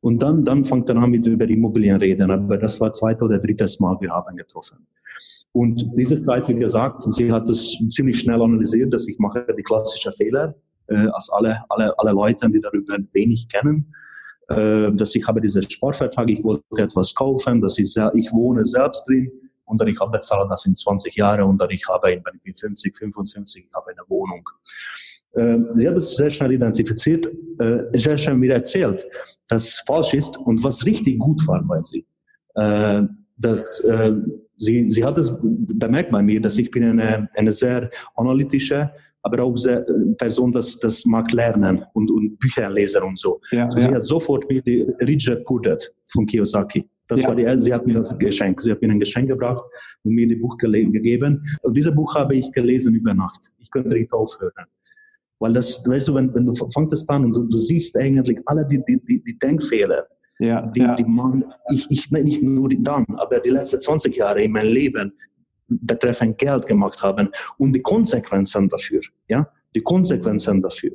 Und 0.00 0.22
dann, 0.22 0.44
dann 0.44 0.64
fängt 0.64 0.88
er 0.88 0.96
an 0.96 1.10
mit 1.10 1.26
über 1.26 1.48
Immobilien 1.48 1.96
reden. 1.96 2.30
Aber 2.30 2.56
das 2.58 2.80
war 2.80 2.92
zweite 2.92 3.24
oder 3.24 3.38
drittes 3.38 3.80
Mal, 3.80 3.96
wir 4.00 4.10
haben 4.10 4.36
getroffen. 4.36 4.86
Und 5.52 5.90
diese 5.96 6.20
Zeit, 6.20 6.48
wie 6.48 6.54
gesagt, 6.54 7.02
sie 7.04 7.30
hat 7.30 7.48
es 7.48 7.76
ziemlich 7.90 8.20
schnell 8.20 8.40
analysiert, 8.40 8.92
dass 8.92 9.06
ich 9.08 9.18
mache 9.18 9.46
die 9.56 9.62
klassischen 9.62 10.12
Fehler, 10.12 10.54
äh, 10.86 11.08
als 11.08 11.28
alle, 11.30 11.62
alle, 11.68 11.98
alle 11.98 12.12
Leute, 12.12 12.48
die 12.50 12.60
darüber 12.60 12.96
wenig 13.12 13.48
kennen. 13.48 13.92
Äh, 14.48 14.92
dass 14.92 15.14
ich 15.14 15.26
habe 15.28 15.40
diesen 15.40 15.62
Sportvertrag, 15.62 16.28
ich 16.28 16.42
wollte 16.42 16.64
etwas 16.82 17.14
kaufen, 17.14 17.60
dass 17.60 17.78
ich, 17.78 17.94
ich 18.14 18.32
wohne 18.32 18.66
selbst 18.66 19.06
drin 19.06 19.30
und 19.64 19.80
dann 19.80 19.86
ich 19.86 20.00
habe 20.00 20.10
bezahlt 20.10 20.50
das 20.50 20.66
in 20.66 20.74
20 20.74 21.14
Jahre 21.14 21.44
und 21.44 21.58
dann 21.58 21.70
ich 21.70 21.86
habe, 21.88 22.08
wenn 22.08 22.34
ich 22.34 22.42
bin 22.42 22.54
50, 22.56 22.96
55, 22.96 23.66
ich 23.66 23.72
habe 23.72 23.90
eine 23.90 24.02
Wohnung. 24.08 24.42
Äh, 25.34 25.58
sie 25.76 25.88
hat 25.88 25.96
es 25.96 26.16
sehr 26.16 26.30
schnell 26.30 26.52
identifiziert, 26.52 27.26
äh, 27.58 27.98
sehr 27.98 28.16
schnell 28.16 28.36
mir 28.36 28.54
erzählt, 28.54 29.06
dass 29.48 29.82
falsch 29.86 30.14
ist 30.14 30.36
und 30.36 30.62
was 30.62 30.84
richtig 30.84 31.18
gut 31.18 31.46
war 31.46 31.62
bei 31.62 31.82
sie. 31.82 32.04
Äh, 32.54 33.02
dass, 33.42 33.82
sie, 34.56 34.90
sie 34.90 35.02
hat 35.02 35.16
es 35.16 35.34
bemerkt 35.40 36.10
bei 36.10 36.22
mir, 36.22 36.42
dass 36.42 36.58
ich 36.58 36.70
bin 36.70 36.84
eine, 36.84 37.26
eine 37.34 37.52
sehr 37.52 37.90
analytische, 38.16 38.90
aber 39.22 39.42
auch 39.44 39.56
sehr 39.56 39.86
Person, 40.18 40.52
das, 40.52 40.78
das 40.78 41.06
mag 41.06 41.32
lernen 41.32 41.82
und, 41.94 42.10
und 42.10 42.38
Bücher 42.38 42.68
lesen 42.68 43.02
und 43.02 43.18
so. 43.18 43.40
Ja, 43.50 43.64
also 43.64 43.78
ja. 43.78 43.88
Sie 43.88 43.94
hat 43.94 44.04
sofort 44.04 44.46
mir 44.50 44.60
die 44.60 44.82
Richard 45.00 45.46
Purdett 45.46 45.90
von 46.12 46.26
Kiyosaki. 46.26 46.86
Das 47.08 47.22
ja. 47.22 47.28
war 47.28 47.34
die, 47.34 47.58
sie 47.58 47.72
hat 47.72 47.86
mir 47.86 47.94
das 47.94 48.16
Geschenk. 48.18 48.60
Sie 48.60 48.70
hat 48.70 48.82
mir 48.82 48.90
ein 48.90 49.00
Geschenk 49.00 49.28
gebracht 49.28 49.64
und 50.04 50.12
mir 50.12 50.28
ein 50.28 50.40
Buch 50.40 50.58
gegeben. 50.58 51.42
Und 51.62 51.76
dieses 51.76 51.94
Buch 51.94 52.14
habe 52.14 52.36
ich 52.36 52.52
gelesen 52.52 52.94
über 52.94 53.14
Nacht. 53.14 53.40
Ich 53.58 53.70
könnte 53.70 53.88
nicht 53.88 54.12
aufhören. 54.12 54.66
Weil 55.40 55.52
das, 55.54 55.82
weißt 55.86 56.08
du, 56.08 56.14
wenn, 56.14 56.32
wenn 56.34 56.46
du 56.46 56.54
fängst 56.54 57.10
an 57.10 57.24
und 57.24 57.34
du, 57.34 57.44
du 57.44 57.58
siehst 57.58 57.96
eigentlich 57.96 58.38
alle 58.46 58.66
die, 58.66 58.82
die, 58.86 59.00
die, 59.04 59.24
die 59.24 59.38
Denkfehler, 59.38 60.06
ja, 60.38 60.66
die, 60.66 60.80
ja. 60.80 60.94
die 60.94 61.04
man, 61.04 61.44
ich, 61.70 61.86
ich 61.90 62.10
nicht 62.10 62.42
nur 62.42 62.68
die 62.68 62.82
dann, 62.82 63.06
aber 63.16 63.40
die 63.40 63.50
letzten 63.50 63.80
20 63.80 64.14
Jahre 64.16 64.42
in 64.42 64.52
meinem 64.52 64.72
Leben 64.72 65.12
betreffend 65.66 66.38
Geld 66.38 66.66
gemacht 66.66 67.02
haben 67.02 67.30
und 67.58 67.72
die 67.72 67.82
Konsequenzen 67.82 68.68
dafür, 68.68 69.00
ja, 69.28 69.48
die 69.74 69.80
Konsequenzen 69.80 70.60
dafür. 70.60 70.92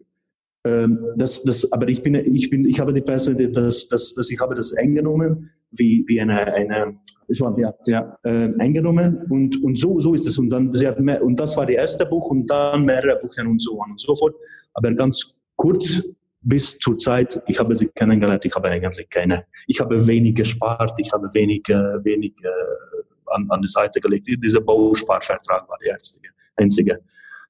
Ähm, 0.63 0.99
das, 1.15 1.43
das, 1.43 1.71
aber 1.71 1.87
ich 1.87 2.03
bin, 2.03 2.15
ich 2.15 2.49
bin, 2.49 2.65
ich 2.65 2.79
habe 2.79 2.93
die 2.93 3.01
Person, 3.01 3.37
dass, 3.53 3.87
dass, 3.87 4.13
dass 4.13 4.29
ich 4.29 4.39
habe 4.39 4.55
das 4.55 4.73
eingenommen 4.73 5.51
wie, 5.77 6.03
wie 6.07 6.21
eine, 6.21 6.53
eine 6.53 6.97
war, 7.39 7.57
ja, 7.57 7.73
ja. 7.87 8.17
Äh, 8.23 8.53
eingenommen 8.59 9.25
und, 9.29 9.61
und 9.63 9.77
so, 9.77 9.99
so 9.99 10.13
ist 10.13 10.25
es. 10.27 10.37
Und 10.37 10.49
dann, 10.49 10.73
sie 10.73 10.87
hat 10.87 10.99
mehr, 10.99 11.23
und 11.23 11.39
das 11.39 11.57
war 11.57 11.65
das 11.65 11.75
erste 11.75 12.05
Buch 12.05 12.29
und 12.29 12.47
dann 12.47 12.85
mehrere 12.85 13.19
Bücher 13.19 13.47
und 13.47 13.61
so 13.61 13.79
on 13.79 13.91
und 13.91 14.01
so 14.01 14.15
fort. 14.15 14.35
Aber 14.73 14.93
ganz 14.93 15.35
kurz 15.55 16.03
bis 16.41 16.77
zur 16.77 16.97
Zeit, 16.97 17.41
ich 17.47 17.59
habe 17.59 17.75
sie 17.75 17.87
kennengelernt, 17.87 18.45
ich 18.45 18.55
habe 18.55 18.69
eigentlich 18.69 19.09
keine, 19.09 19.45
ich 19.67 19.79
habe 19.79 20.05
wenig 20.05 20.35
gespart, 20.35 20.93
ich 20.99 21.11
habe 21.11 21.27
wenig, 21.33 21.67
äh, 21.69 22.03
wenig 22.03 22.33
äh, 22.43 23.33
an, 23.33 23.47
an 23.49 23.61
die 23.61 23.67
Seite 23.67 23.99
gelegt. 23.99 24.27
Dieser 24.27 24.61
Bausparvertrag 24.61 25.67
war 25.67 25.77
der 25.83 25.95
einzige, 25.95 26.29
einzige, 26.55 26.99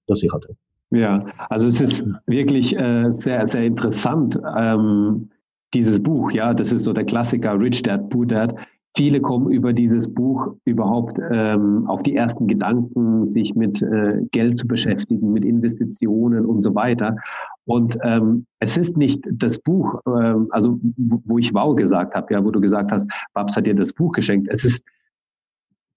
das 0.08 0.24
ich 0.24 0.32
hatte. 0.32 0.56
Ja, 0.92 1.26
also 1.50 1.68
es 1.68 1.82
ist 1.82 2.06
wirklich 2.26 2.76
äh, 2.78 3.10
sehr, 3.10 3.46
sehr 3.48 3.64
interessant, 3.64 4.40
ähm, 4.58 5.30
dieses 5.74 6.02
Buch, 6.02 6.32
ja, 6.32 6.54
das 6.54 6.72
ist 6.72 6.84
so 6.84 6.94
der 6.94 7.06
Klassiker 7.06 7.60
Rich 7.60 7.84
Dad, 7.84 8.10
Poor 8.10 8.26
Dad. 8.26 8.56
Viele 8.98 9.20
kommen 9.20 9.52
über 9.52 9.74
dieses 9.74 10.14
Buch 10.14 10.56
überhaupt 10.64 11.20
ähm, 11.30 11.86
auf 11.88 12.02
die 12.04 12.16
ersten 12.16 12.48
Gedanken, 12.48 13.30
sich 13.30 13.54
mit 13.54 13.82
äh, 13.82 14.22
Geld 14.32 14.58
zu 14.58 14.68
beschäftigen, 14.68 15.34
mit 15.34 15.44
Investitionen 15.44 16.46
und 16.46 16.62
so 16.62 16.76
weiter. 16.76 17.18
Und 17.66 17.98
ähm, 18.04 18.46
es 18.60 18.78
ist 18.78 18.96
nicht 18.96 19.22
das 19.30 19.58
Buch, 19.58 20.00
ähm, 20.08 20.48
also 20.52 20.80
wo 21.26 21.38
ich 21.38 21.54
wow 21.54 21.76
gesagt 21.76 22.16
habe, 22.16 22.34
ja, 22.34 22.46
wo 22.46 22.52
du 22.52 22.62
gesagt 22.62 22.90
hast, 22.92 23.12
Babs 23.34 23.58
hat 23.58 23.66
dir 23.66 23.76
das 23.76 23.92
Buch 23.92 24.14
geschenkt. 24.14 24.48
Es 24.50 24.64
ist 24.64 24.82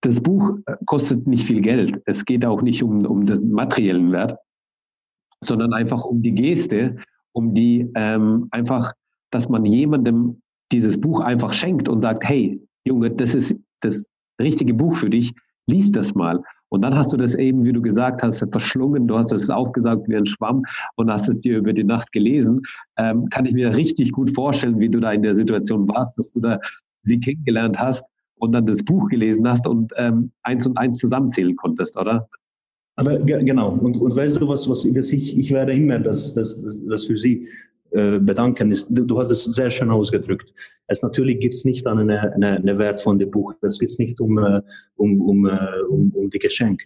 das 0.00 0.20
Buch 0.20 0.58
kostet 0.86 1.26
nicht 1.26 1.46
viel 1.46 1.60
Geld. 1.60 2.00
Es 2.06 2.24
geht 2.24 2.44
auch 2.44 2.62
nicht 2.62 2.82
um, 2.82 3.04
um 3.04 3.26
den 3.26 3.50
materiellen 3.50 4.12
Wert, 4.12 4.38
sondern 5.42 5.72
einfach 5.72 6.04
um 6.04 6.22
die 6.22 6.34
Geste, 6.34 6.96
um 7.32 7.54
die 7.54 7.90
ähm, 7.94 8.48
einfach, 8.50 8.92
dass 9.30 9.48
man 9.48 9.64
jemandem 9.64 10.40
dieses 10.72 11.00
Buch 11.00 11.20
einfach 11.20 11.52
schenkt 11.52 11.88
und 11.88 12.00
sagt, 12.00 12.24
hey, 12.24 12.60
Junge, 12.84 13.10
das 13.10 13.34
ist 13.34 13.54
das 13.80 14.06
richtige 14.40 14.74
Buch 14.74 14.96
für 14.96 15.10
dich, 15.10 15.32
lies 15.66 15.90
das 15.92 16.14
mal. 16.14 16.42
Und 16.70 16.82
dann 16.82 16.94
hast 16.94 17.12
du 17.12 17.16
das 17.16 17.34
eben, 17.34 17.64
wie 17.64 17.72
du 17.72 17.80
gesagt 17.80 18.22
hast, 18.22 18.44
verschlungen, 18.50 19.08
du 19.08 19.16
hast 19.16 19.32
es 19.32 19.48
aufgesaugt 19.48 20.08
wie 20.08 20.16
ein 20.16 20.26
Schwamm 20.26 20.62
und 20.96 21.10
hast 21.10 21.28
es 21.28 21.40
dir 21.40 21.58
über 21.58 21.72
die 21.72 21.84
Nacht 21.84 22.12
gelesen. 22.12 22.60
Ähm, 22.98 23.28
kann 23.30 23.46
ich 23.46 23.54
mir 23.54 23.74
richtig 23.74 24.12
gut 24.12 24.30
vorstellen, 24.34 24.78
wie 24.78 24.88
du 24.88 25.00
da 25.00 25.12
in 25.12 25.22
der 25.22 25.34
Situation 25.34 25.88
warst, 25.88 26.18
dass 26.18 26.30
du 26.32 26.40
da 26.40 26.60
sie 27.04 27.20
kennengelernt 27.20 27.78
hast 27.78 28.04
und 28.36 28.52
dann 28.52 28.66
das 28.66 28.82
Buch 28.82 29.08
gelesen 29.08 29.48
hast 29.48 29.66
und 29.66 29.92
ähm, 29.96 30.30
eins 30.42 30.66
und 30.66 30.76
eins 30.76 30.98
zusammenzählen 30.98 31.56
konntest, 31.56 31.96
oder? 31.96 32.28
Aber 32.96 33.18
genau, 33.18 33.70
und, 33.70 33.96
und 33.96 34.16
weißt 34.16 34.40
du 34.40 34.48
was, 34.48 34.68
was 34.68 34.84
ich, 34.84 35.38
ich 35.38 35.50
werde 35.52 35.72
immer 35.72 36.00
das, 36.00 36.34
das, 36.34 36.60
das, 36.60 36.84
das 36.84 37.04
für 37.04 37.16
Sie 37.16 37.48
bedanken. 37.90 38.70
Ist, 38.70 38.86
du, 38.90 39.18
hast 39.18 39.30
es 39.30 39.44
sehr 39.44 39.70
schön 39.70 39.90
ausgedrückt. 39.90 40.52
Es 40.88 41.02
natürlich 41.02 41.40
gibt 41.40 41.54
es 41.54 41.64
nicht 41.64 41.86
eine, 41.86 42.32
eine, 42.34 42.56
eine 42.56 42.78
Wert 42.78 43.00
von 43.00 43.18
dem 43.18 43.30
Buch. 43.30 43.54
Es 43.62 43.78
geht 43.78 43.98
nicht 43.98 44.20
um, 44.20 44.38
äh, 44.38 44.62
um, 44.96 45.20
um, 45.20 45.46
äh, 45.46 45.58
um, 45.88 46.12
um 46.14 46.30
die 46.30 46.38
Geschenk. 46.38 46.82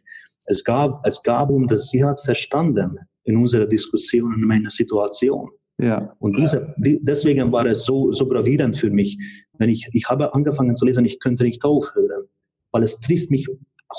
Es 0.46 0.62
gab, 0.64 1.06
es 1.06 1.22
gab 1.22 1.50
um 1.50 1.68
das, 1.68 1.88
sie 1.88 2.04
hat 2.04 2.20
verstanden 2.20 2.98
in 3.24 3.36
unserer 3.36 3.66
Diskussion 3.66 4.34
in 4.34 4.46
meiner 4.46 4.70
Situation. 4.70 5.50
Ja. 5.78 6.14
Und 6.18 6.36
diese, 6.36 6.74
die, 6.78 7.00
deswegen 7.02 7.50
war 7.52 7.66
es 7.66 7.84
so, 7.84 8.12
so 8.12 8.26
gravierend 8.26 8.76
für 8.76 8.90
mich. 8.90 9.18
Wenn 9.58 9.70
ich, 9.70 9.88
ich 9.92 10.08
habe 10.08 10.34
angefangen 10.34 10.76
zu 10.76 10.84
lesen, 10.84 11.04
ich 11.04 11.20
könnte 11.20 11.44
nicht 11.44 11.64
aufhören, 11.64 12.28
weil 12.72 12.82
es 12.82 12.98
trifft 13.00 13.30
mich 13.30 13.48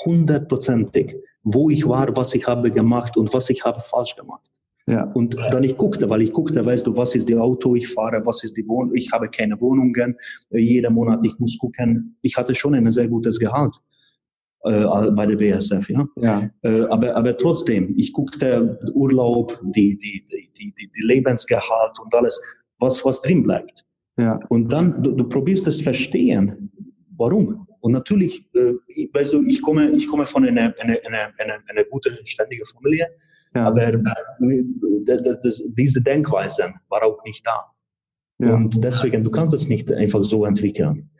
hundertprozentig, 0.04 1.16
wo 1.42 1.70
ich 1.70 1.86
war, 1.86 2.14
was 2.16 2.34
ich 2.34 2.46
habe 2.46 2.70
gemacht 2.70 3.16
und 3.16 3.32
was 3.32 3.50
ich 3.50 3.64
habe 3.64 3.80
falsch 3.80 4.16
gemacht. 4.16 4.50
Ja. 4.86 5.04
Und 5.14 5.34
dann 5.36 5.64
ich 5.64 5.76
guckte, 5.76 6.08
weil 6.10 6.22
ich 6.22 6.32
guckte, 6.32 6.64
weißt 6.64 6.86
du, 6.86 6.94
was 6.96 7.14
ist 7.14 7.28
die 7.28 7.36
Auto, 7.36 7.74
ich 7.74 7.88
fahre, 7.88 8.24
was 8.26 8.44
ist 8.44 8.54
die 8.56 8.68
Wohnung, 8.68 8.94
ich 8.94 9.10
habe 9.12 9.30
keine 9.30 9.58
Wohnungen, 9.60 10.16
äh, 10.50 10.58
jeden 10.58 10.92
Monat 10.92 11.20
ich 11.22 11.38
muss 11.38 11.56
gucken. 11.58 12.16
Ich 12.20 12.36
hatte 12.36 12.54
schon 12.54 12.74
ein 12.74 12.90
sehr 12.90 13.08
gutes 13.08 13.38
Gehalt 13.38 13.76
äh, 14.64 14.84
bei 15.12 15.26
der 15.26 15.36
BSF, 15.36 15.88
ja. 15.88 16.06
ja. 16.16 16.50
Äh, 16.62 16.82
aber, 16.82 17.16
aber 17.16 17.36
trotzdem, 17.36 17.94
ich 17.96 18.12
guckte 18.12 18.78
Urlaub, 18.92 19.58
die, 19.74 19.96
die, 19.96 20.24
die, 20.30 20.50
die, 20.52 20.74
die 20.74 21.06
Lebensgehalt 21.06 21.98
und 22.02 22.14
alles, 22.14 22.40
was, 22.78 23.02
was 23.06 23.22
drin 23.22 23.42
bleibt. 23.42 23.84
Ja. 24.18 24.38
Und 24.50 24.70
dann, 24.70 25.02
du, 25.02 25.12
du 25.12 25.28
probierst 25.28 25.66
es 25.66 25.80
verstehen, 25.80 26.70
warum. 27.16 27.66
Und 27.80 27.92
natürlich, 27.92 28.46
äh, 28.54 28.74
weißt 29.12 29.32
du, 29.32 29.42
ich 29.44 29.60
komme, 29.62 29.90
ich 29.90 30.08
komme 30.08 30.26
von 30.26 30.44
einer, 30.44 30.74
einer, 30.78 30.98
einer, 31.06 31.32
einer, 31.38 31.58
einer 31.68 31.84
guten, 31.90 32.14
ständigen 32.24 32.64
Familie. 32.66 33.06
Ja. 33.54 33.66
Aber 33.66 33.82
äh, 33.82 33.98
das, 35.04 35.62
diese 35.66 36.02
Denkweise 36.02 36.72
war 36.88 37.04
auch 37.04 37.22
nicht 37.24 37.46
da. 37.46 37.60
Ja. 38.38 38.54
Und 38.56 38.82
deswegen, 38.82 39.22
du 39.22 39.30
kannst 39.30 39.54
es 39.54 39.68
nicht 39.68 39.92
einfach 39.92 40.24
so 40.24 40.44
entwickeln. 40.44 41.10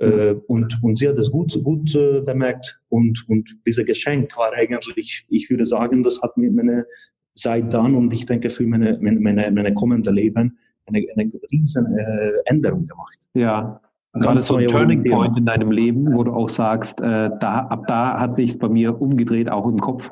Äh, 0.00 0.34
und, 0.48 0.82
und 0.82 0.98
sie 0.98 1.08
hat 1.08 1.18
das 1.18 1.30
gut, 1.30 1.58
gut 1.62 1.94
äh, 1.94 2.20
bemerkt. 2.20 2.80
Und, 2.88 3.24
und 3.28 3.56
dieser 3.66 3.84
Geschenk 3.84 4.36
war 4.36 4.52
eigentlich, 4.52 5.24
ich 5.28 5.48
würde 5.50 5.66
sagen, 5.66 6.02
das 6.02 6.20
hat 6.20 6.36
mir 6.36 6.50
meine 6.50 6.84
seit 7.36 7.72
dann 7.74 7.94
und 7.94 8.12
ich 8.12 8.26
denke 8.26 8.48
für 8.50 8.64
meine, 8.64 8.98
meine, 9.00 9.50
meine, 9.50 9.74
kommende 9.74 10.10
Leben 10.10 10.56
eine, 10.86 11.04
eine 11.16 11.30
riesen 11.50 11.96
äh, 11.96 12.32
Änderung 12.44 12.86
gemacht. 12.86 13.18
Ja, 13.34 13.80
Gerade 14.12 14.38
so 14.38 14.56
ein 14.56 14.68
Turning 14.68 15.02
Point 15.02 15.36
in 15.36 15.44
deinem 15.44 15.72
Leben, 15.72 16.14
wo 16.14 16.22
du 16.22 16.32
auch 16.32 16.48
sagst, 16.48 17.00
äh, 17.00 17.30
da, 17.40 17.66
ab 17.68 17.84
da 17.88 18.20
hat 18.20 18.36
sich 18.36 18.56
bei 18.58 18.68
mir 18.68 19.00
umgedreht, 19.00 19.50
auch 19.50 19.66
im 19.66 19.78
Kopf. 19.78 20.08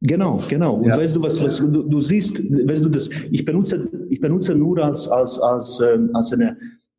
Genau, 0.00 0.42
genau. 0.48 0.74
Und 0.76 0.88
ja. 0.88 0.96
weißt 0.96 1.16
du, 1.16 1.22
was, 1.22 1.42
was 1.42 1.56
du, 1.56 1.82
du, 1.82 2.00
siehst, 2.00 2.38
weißt 2.38 2.84
du, 2.84 2.88
das, 2.88 3.08
ich 3.30 3.44
benutze, 3.44 3.88
ich 4.10 4.20
benutze 4.20 4.54
nur 4.54 4.78
als, 4.78 5.08
als, 5.08 5.40
als, 5.40 5.80
ähm, 5.80 6.10
als, 6.12 6.32
eine, 6.32 6.56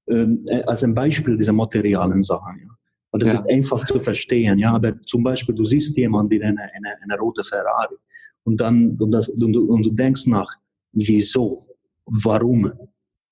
ähm, 0.08 0.44
als 0.66 0.84
ein 0.84 0.96
Beispiel 0.96 1.38
diese 1.38 1.54
materialen 1.54 2.24
Sachen. 2.24 2.60
Ja. 2.60 2.68
Und 3.12 3.22
das 3.22 3.30
ja. 3.30 3.36
ist 3.36 3.50
einfach 3.50 3.86
zu 3.86 4.00
verstehen. 4.00 4.58
Ja, 4.58 4.74
aber 4.74 5.00
zum 5.04 5.24
Beispiel, 5.24 5.54
du 5.54 5.64
siehst 5.64 5.96
jemanden 5.96 6.34
in 6.34 6.44
eine, 6.44 6.62
eine, 6.62 7.02
eine 7.02 7.20
rote 7.20 7.44
Ferrari 7.44 7.96
und 8.44 8.60
dann, 8.60 8.98
und, 9.00 9.12
das, 9.12 9.30
und, 9.30 9.56
und 9.56 9.86
du 9.86 9.92
denkst 9.92 10.26
nach, 10.26 10.52
wieso, 10.92 11.68
warum 12.06 12.72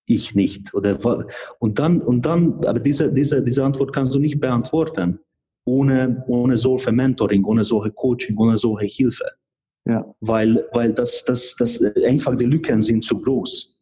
ich 0.06 0.36
nicht? 0.36 0.74
Oder, 0.76 1.00
und 1.60 1.80
dann, 1.80 2.02
und 2.02 2.26
dann, 2.26 2.64
aber 2.66 2.80
diese, 2.80 3.12
diese, 3.12 3.42
diese 3.42 3.64
Antwort 3.64 3.94
kannst 3.94 4.14
du 4.14 4.20
nicht 4.20 4.40
beantworten 4.40 5.20
ohne, 5.66 6.24
ohne 6.28 6.58
solche 6.58 6.92
Mentoring, 6.92 7.44
ohne 7.44 7.64
solche 7.64 7.92
Coaching, 7.92 8.38
ohne 8.38 8.58
solche 8.58 8.86
Hilfe. 8.86 9.26
Ja. 9.86 10.06
Weil, 10.20 10.68
weil 10.74 10.94
das, 10.94 11.24
das, 11.26 11.56
das 11.58 11.82
einfach 11.82 12.36
die 12.36 12.46
Lücken 12.46 12.82
sind 12.82 13.04
zu 13.04 13.22
groß. 13.22 13.78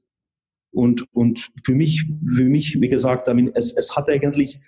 Und, 0.72 1.06
und 1.14 1.50
für 1.64 1.74
mich, 1.74 2.06
für 2.36 2.46
mich, 2.46 2.80
wie 2.82 2.90
gesagt, 2.90 3.28
es, 3.54 3.74
es 3.74 3.96
hat 3.96 4.10
eigentlich, 4.10 4.60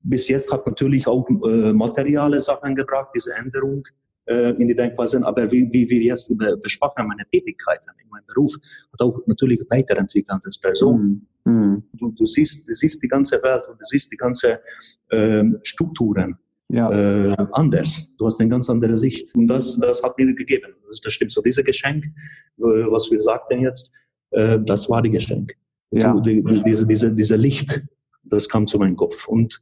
bis 0.00 0.28
jetzt 0.28 0.52
hat 0.52 0.66
natürlich 0.66 1.06
auch 1.06 1.28
äh, 1.28 1.72
materiale 1.72 2.40
Sachen 2.40 2.74
gebracht, 2.74 3.08
diese 3.16 3.34
Änderung 3.34 3.82
äh, 4.26 4.50
in 4.50 4.68
die 4.68 4.76
Denkweise, 4.76 5.24
aber 5.24 5.50
wie, 5.50 5.68
wie 5.72 5.88
wir 5.88 6.02
jetzt 6.02 6.32
besprochen 6.62 6.98
haben, 6.98 7.08
meine 7.08 7.26
Tätigkeiten 7.32 7.90
in 8.02 8.08
meinem 8.10 8.26
Beruf 8.26 8.54
hat 8.92 9.00
auch 9.00 9.18
natürlich 9.26 9.64
weiterentwickelt 9.70 10.44
als 10.44 10.58
Person. 10.58 11.26
Mhm. 11.44 11.82
Du, 11.94 12.12
du, 12.12 12.26
siehst, 12.26 12.68
du 12.68 12.74
siehst 12.74 13.02
die 13.02 13.08
ganze 13.08 13.42
Welt 13.42 13.64
und 13.68 13.80
du 13.80 13.84
siehst 13.84 14.12
die 14.12 14.16
ganze 14.16 14.60
ähm, 15.10 15.58
Strukturen 15.62 16.38
ja. 16.68 16.90
äh, 16.90 17.36
anders. 17.52 18.12
Du 18.18 18.26
hast 18.26 18.40
eine 18.40 18.48
ganz 18.48 18.68
andere 18.70 18.96
Sicht. 18.96 19.34
Und 19.34 19.46
das, 19.48 19.78
das 19.78 20.02
hat 20.02 20.18
mir 20.18 20.34
gegeben. 20.34 20.74
Das, 20.86 21.00
das 21.00 21.12
stimmt 21.12 21.32
so. 21.32 21.42
Dieses 21.42 21.64
Geschenk, 21.64 22.04
äh, 22.04 22.62
was 22.62 23.10
wir 23.10 23.22
sagten 23.22 23.60
jetzt, 23.60 23.92
äh, 24.30 24.58
das 24.64 24.88
war 24.88 25.02
die 25.02 25.10
Geschenk. 25.10 25.54
Ja. 25.90 26.18
Die, 26.20 26.42
die, 26.42 26.62
diese, 26.64 26.86
diese, 26.86 27.12
diese 27.12 27.36
Licht, 27.36 27.82
das 28.24 28.48
kam 28.48 28.66
zu 28.66 28.78
meinem 28.78 28.96
Kopf. 28.96 29.28
Und 29.28 29.60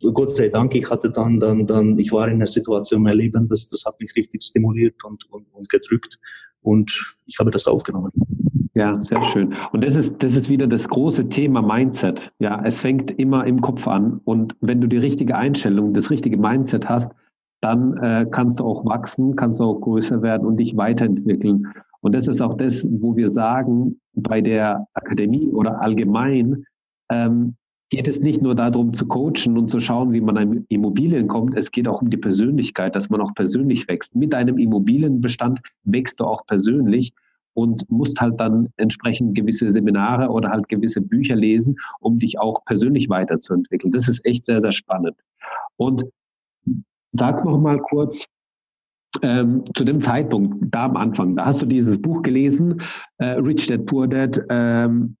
Gott 0.00 0.36
sei 0.36 0.48
Dank, 0.48 0.74
ich 0.74 0.90
hatte 0.90 1.10
dann, 1.10 1.40
dann, 1.40 1.66
dann, 1.66 1.98
ich 1.98 2.12
war 2.12 2.28
in 2.28 2.34
einer 2.34 2.46
Situation 2.46 3.00
in 3.00 3.04
meinem 3.04 3.18
Leben, 3.18 3.48
das, 3.48 3.68
das 3.68 3.84
hat 3.84 3.98
mich 4.00 4.14
richtig 4.16 4.42
stimuliert 4.42 5.02
und, 5.04 5.24
und, 5.30 5.46
und 5.52 5.68
gedrückt. 5.68 6.18
Und 6.60 7.16
ich 7.26 7.38
habe 7.38 7.50
das 7.50 7.66
aufgenommen. 7.66 8.10
Ja, 8.76 9.00
sehr 9.00 9.24
schön. 9.24 9.54
Und 9.72 9.82
das 9.82 9.96
ist, 9.96 10.22
das 10.22 10.34
ist 10.34 10.50
wieder 10.50 10.66
das 10.66 10.86
große 10.86 11.30
Thema 11.30 11.62
Mindset. 11.62 12.30
Ja, 12.40 12.60
es 12.62 12.78
fängt 12.78 13.10
immer 13.12 13.46
im 13.46 13.62
Kopf 13.62 13.88
an. 13.88 14.20
Und 14.24 14.54
wenn 14.60 14.82
du 14.82 14.86
die 14.86 14.98
richtige 14.98 15.34
Einstellung, 15.34 15.94
das 15.94 16.10
richtige 16.10 16.36
Mindset 16.36 16.86
hast, 16.86 17.10
dann 17.62 17.96
äh, 18.02 18.26
kannst 18.30 18.60
du 18.60 18.64
auch 18.64 18.84
wachsen, 18.84 19.34
kannst 19.34 19.60
du 19.60 19.64
auch 19.64 19.80
größer 19.80 20.20
werden 20.20 20.46
und 20.46 20.58
dich 20.58 20.76
weiterentwickeln. 20.76 21.66
Und 22.02 22.14
das 22.14 22.28
ist 22.28 22.42
auch 22.42 22.52
das, 22.52 22.86
wo 23.00 23.16
wir 23.16 23.30
sagen, 23.30 23.98
bei 24.12 24.42
der 24.42 24.86
Akademie 24.92 25.48
oder 25.48 25.80
allgemein 25.80 26.66
ähm, 27.10 27.54
geht 27.88 28.06
es 28.06 28.20
nicht 28.20 28.42
nur 28.42 28.54
darum 28.54 28.92
zu 28.92 29.06
coachen 29.06 29.56
und 29.56 29.70
zu 29.70 29.80
schauen, 29.80 30.12
wie 30.12 30.20
man 30.20 30.36
an 30.36 30.66
Immobilien 30.68 31.28
kommt. 31.28 31.56
Es 31.56 31.70
geht 31.70 31.88
auch 31.88 32.02
um 32.02 32.10
die 32.10 32.18
Persönlichkeit, 32.18 32.94
dass 32.94 33.08
man 33.08 33.22
auch 33.22 33.34
persönlich 33.34 33.88
wächst. 33.88 34.14
Mit 34.14 34.34
einem 34.34 34.58
Immobilienbestand 34.58 35.62
wächst 35.84 36.20
du 36.20 36.24
auch 36.24 36.44
persönlich 36.44 37.14
und 37.56 37.90
musst 37.90 38.20
halt 38.20 38.38
dann 38.38 38.68
entsprechend 38.76 39.34
gewisse 39.34 39.72
Seminare 39.72 40.28
oder 40.28 40.50
halt 40.50 40.68
gewisse 40.68 41.00
Bücher 41.00 41.34
lesen, 41.34 41.76
um 42.00 42.18
dich 42.18 42.38
auch 42.38 42.62
persönlich 42.66 43.08
weiterzuentwickeln. 43.08 43.92
Das 43.92 44.08
ist 44.08 44.24
echt 44.26 44.44
sehr, 44.44 44.60
sehr 44.60 44.72
spannend. 44.72 45.16
Und 45.76 46.04
sag 47.12 47.42
noch 47.46 47.58
mal 47.58 47.78
kurz, 47.78 48.26
ähm, 49.22 49.64
zu 49.74 49.84
dem 49.84 50.02
Zeitpunkt, 50.02 50.66
da 50.70 50.84
am 50.84 50.98
Anfang, 50.98 51.34
da 51.34 51.46
hast 51.46 51.62
du 51.62 51.66
dieses 51.66 52.00
Buch 52.00 52.20
gelesen, 52.20 52.82
äh, 53.16 53.38
Rich 53.38 53.68
Dad 53.68 53.86
Poor 53.86 54.06
Dad. 54.06 54.38
Ähm, 54.50 55.16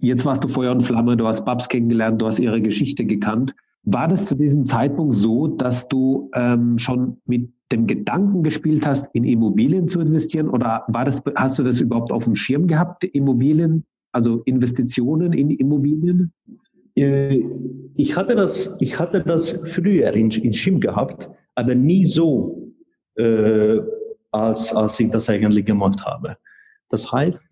jetzt 0.00 0.24
warst 0.24 0.42
du 0.44 0.48
Feuer 0.48 0.72
und 0.72 0.84
Flamme, 0.84 1.18
du 1.18 1.26
hast 1.26 1.44
Babs 1.44 1.68
kennengelernt, 1.68 2.22
du 2.22 2.26
hast 2.26 2.38
ihre 2.38 2.62
Geschichte 2.62 3.04
gekannt. 3.04 3.54
War 3.84 4.08
das 4.08 4.26
zu 4.26 4.34
diesem 4.34 4.66
Zeitpunkt 4.66 5.14
so, 5.14 5.46
dass 5.46 5.88
du 5.88 6.30
ähm, 6.34 6.78
schon 6.78 7.18
mit 7.26 7.50
dem 7.72 7.86
Gedanken 7.86 8.42
gespielt 8.42 8.86
hast, 8.86 9.08
in 9.14 9.24
Immobilien 9.24 9.88
zu 9.88 10.00
investieren? 10.00 10.48
Oder 10.48 10.84
war 10.88 11.04
das, 11.04 11.22
hast 11.36 11.58
du 11.58 11.62
das 11.62 11.80
überhaupt 11.80 12.12
auf 12.12 12.24
dem 12.24 12.34
Schirm 12.34 12.66
gehabt, 12.66 13.04
Immobilien, 13.04 13.84
also 14.12 14.42
Investitionen 14.44 15.32
in 15.32 15.50
Immobilien? 15.50 16.32
Äh, 16.96 17.42
ich 17.96 18.16
hatte 18.16 18.34
das, 18.34 18.76
ich 18.80 18.98
hatte 18.98 19.22
das 19.22 19.50
früher 19.64 20.12
in, 20.12 20.30
in 20.30 20.52
Schirm 20.52 20.80
gehabt, 20.80 21.30
aber 21.54 21.74
nie 21.74 22.04
so, 22.04 22.72
äh, 23.16 23.78
als, 24.30 24.74
als 24.74 25.00
ich 25.00 25.10
das 25.10 25.28
eigentlich 25.28 25.64
gemacht 25.64 26.04
habe. 26.04 26.36
Das 26.88 27.10
heißt, 27.10 27.46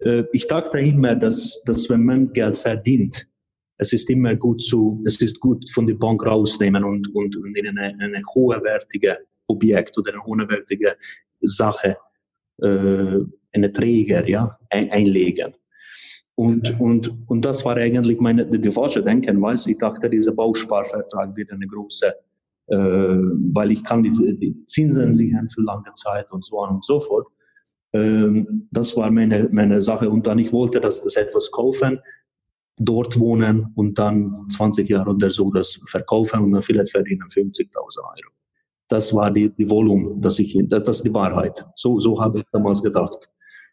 äh, 0.00 0.24
ich 0.32 0.46
dachte 0.46 0.78
immer, 0.78 1.14
dass, 1.14 1.62
dass 1.64 1.88
wenn 1.90 2.04
man 2.04 2.32
Geld 2.32 2.56
verdient, 2.56 3.28
es 3.78 3.92
ist 3.92 4.10
immer 4.10 4.34
gut 4.34 4.60
zu, 4.60 5.02
es 5.06 5.20
ist 5.20 5.40
gut 5.40 5.70
von 5.70 5.86
der 5.86 5.94
Bank 5.94 6.26
rausnehmen 6.26 6.84
und, 6.84 7.14
und, 7.14 7.36
und 7.36 7.56
in 7.56 7.68
eine, 7.68 7.94
eine 7.98 8.22
hoherwertige 8.34 9.18
Objekt 9.46 9.96
oder 9.96 10.12
eine 10.12 10.22
hochwertige 10.22 10.96
Sache, 11.40 11.96
äh, 12.60 13.18
eine 13.52 13.72
Träger, 13.72 14.28
ja, 14.28 14.58
ein, 14.70 14.90
einlegen. 14.90 15.54
Und, 16.34 16.78
und, 16.80 17.12
und 17.28 17.44
das 17.44 17.64
war 17.64 17.76
eigentlich 17.76 18.20
meine, 18.20 18.46
die 18.46 18.70
falsche 18.70 19.02
Denkenweise. 19.02 19.72
Ich 19.72 19.78
dachte, 19.78 20.10
dieser 20.10 20.32
Bausparvertrag 20.32 21.36
wird 21.36 21.50
eine 21.50 21.66
große, 21.66 22.06
äh, 22.68 22.76
weil 22.76 23.72
ich 23.72 23.82
kann 23.82 24.02
die, 24.02 24.10
die 24.10 24.66
Zinsen 24.66 25.12
sichern 25.14 25.48
für 25.48 25.62
lange 25.62 25.92
Zeit 25.94 26.30
und 26.30 26.44
so 26.44 26.58
on 26.60 26.76
und 26.76 26.84
so 26.84 27.00
fort. 27.00 27.26
Ähm, 27.92 28.68
das 28.70 28.96
war 28.96 29.10
meine, 29.10 29.48
meine 29.50 29.80
Sache. 29.82 30.10
Und 30.10 30.26
dann, 30.26 30.38
ich 30.38 30.52
wollte 30.52 30.80
das, 30.80 31.02
das 31.02 31.16
etwas 31.16 31.50
kaufen, 31.50 32.00
dort 32.78 33.18
wohnen 33.18 33.66
und 33.74 33.98
dann 33.98 34.48
20 34.50 34.88
Jahre 34.88 35.10
oder 35.10 35.30
so 35.30 35.50
das 35.50 35.80
verkaufen 35.86 36.40
und 36.40 36.52
dann 36.52 36.62
vielleicht 36.62 36.90
verdienen 36.90 37.22
50.000 37.22 37.98
Euro. 37.98 38.32
Das 38.88 39.14
war 39.14 39.30
die, 39.30 39.50
die 39.50 39.68
Volumen, 39.68 40.20
dass 40.20 40.38
ich, 40.38 40.58
das, 40.64 40.84
das 40.84 40.96
ist 40.98 41.04
die 41.04 41.12
Wahrheit. 41.12 41.66
So, 41.76 42.00
so 42.00 42.20
habe 42.20 42.38
ich 42.38 42.44
damals 42.52 42.82
gedacht. 42.82 43.28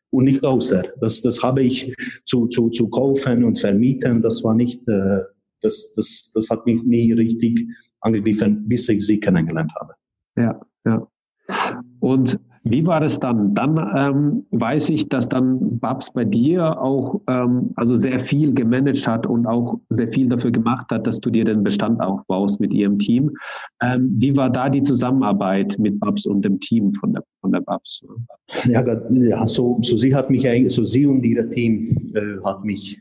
Und 0.09 0.25
nicht 0.25 0.43
außer. 0.43 0.83
Das, 0.99 1.21
das 1.21 1.41
habe 1.41 1.63
ich 1.63 1.93
zu, 2.25 2.47
zu, 2.47 2.69
zu 2.69 2.89
kaufen 2.89 3.43
und 3.43 3.59
vermieten. 3.59 4.21
Das 4.21 4.43
war 4.43 4.53
nicht, 4.53 4.87
äh, 4.87 5.21
das, 5.61 5.91
das, 5.95 6.31
das 6.33 6.49
hat 6.49 6.65
mich 6.65 6.83
nie 6.83 7.11
richtig 7.13 7.65
angegriffen, 8.01 8.67
bis 8.67 8.87
ich 8.89 9.05
sie 9.05 9.19
kennengelernt 9.19 9.71
habe. 9.79 9.93
Ja, 10.37 10.61
ja. 10.85 11.07
Und 11.99 12.39
wie 12.67 12.83
war 12.85 12.99
das 12.99 13.19
dann? 13.19 13.53
Dann 13.53 13.77
ähm, 13.95 14.45
weiß 14.49 14.89
ich, 14.89 15.07
dass 15.07 15.29
dann 15.29 15.79
Babs 15.79 16.11
bei 16.11 16.25
dir 16.25 16.81
auch 16.81 17.21
ähm, 17.27 17.71
also 17.75 17.93
sehr 17.93 18.19
viel 18.19 18.55
gemanagt 18.55 19.07
hat 19.07 19.27
und 19.27 19.45
auch 19.45 19.79
sehr 19.89 20.07
viel 20.07 20.27
dafür 20.27 20.49
gemacht 20.49 20.87
hat, 20.89 21.05
dass 21.05 21.19
du 21.19 21.29
dir 21.29 21.45
den 21.45 21.63
Bestand 21.63 22.01
aufbaust 22.01 22.59
mit 22.59 22.73
ihrem 22.73 22.97
Team. 22.97 23.31
Ähm, 23.83 24.15
wie 24.17 24.35
war 24.35 24.49
da 24.49 24.69
die 24.69 24.81
Zusammenarbeit 24.81 25.77
mit 25.77 25.99
Babs 25.99 26.25
und 26.25 26.43
dem 26.43 26.59
Team 26.59 26.91
von 26.95 27.13
der, 27.13 27.23
von 27.41 27.51
der 27.51 27.61
Babs? 27.61 28.01
Ja, 28.65 28.83
ja 29.11 29.45
so, 29.45 29.77
so 29.83 29.95
sie 29.95 30.15
hat 30.15 30.31
mich 30.31 30.47
eigentlich, 30.47 30.73
so 30.73 30.85
sie 30.85 31.05
und 31.05 31.23
ihr 31.23 31.47
Team 31.51 32.11
äh, 32.15 32.43
hat 32.43 32.65
mich 32.65 32.99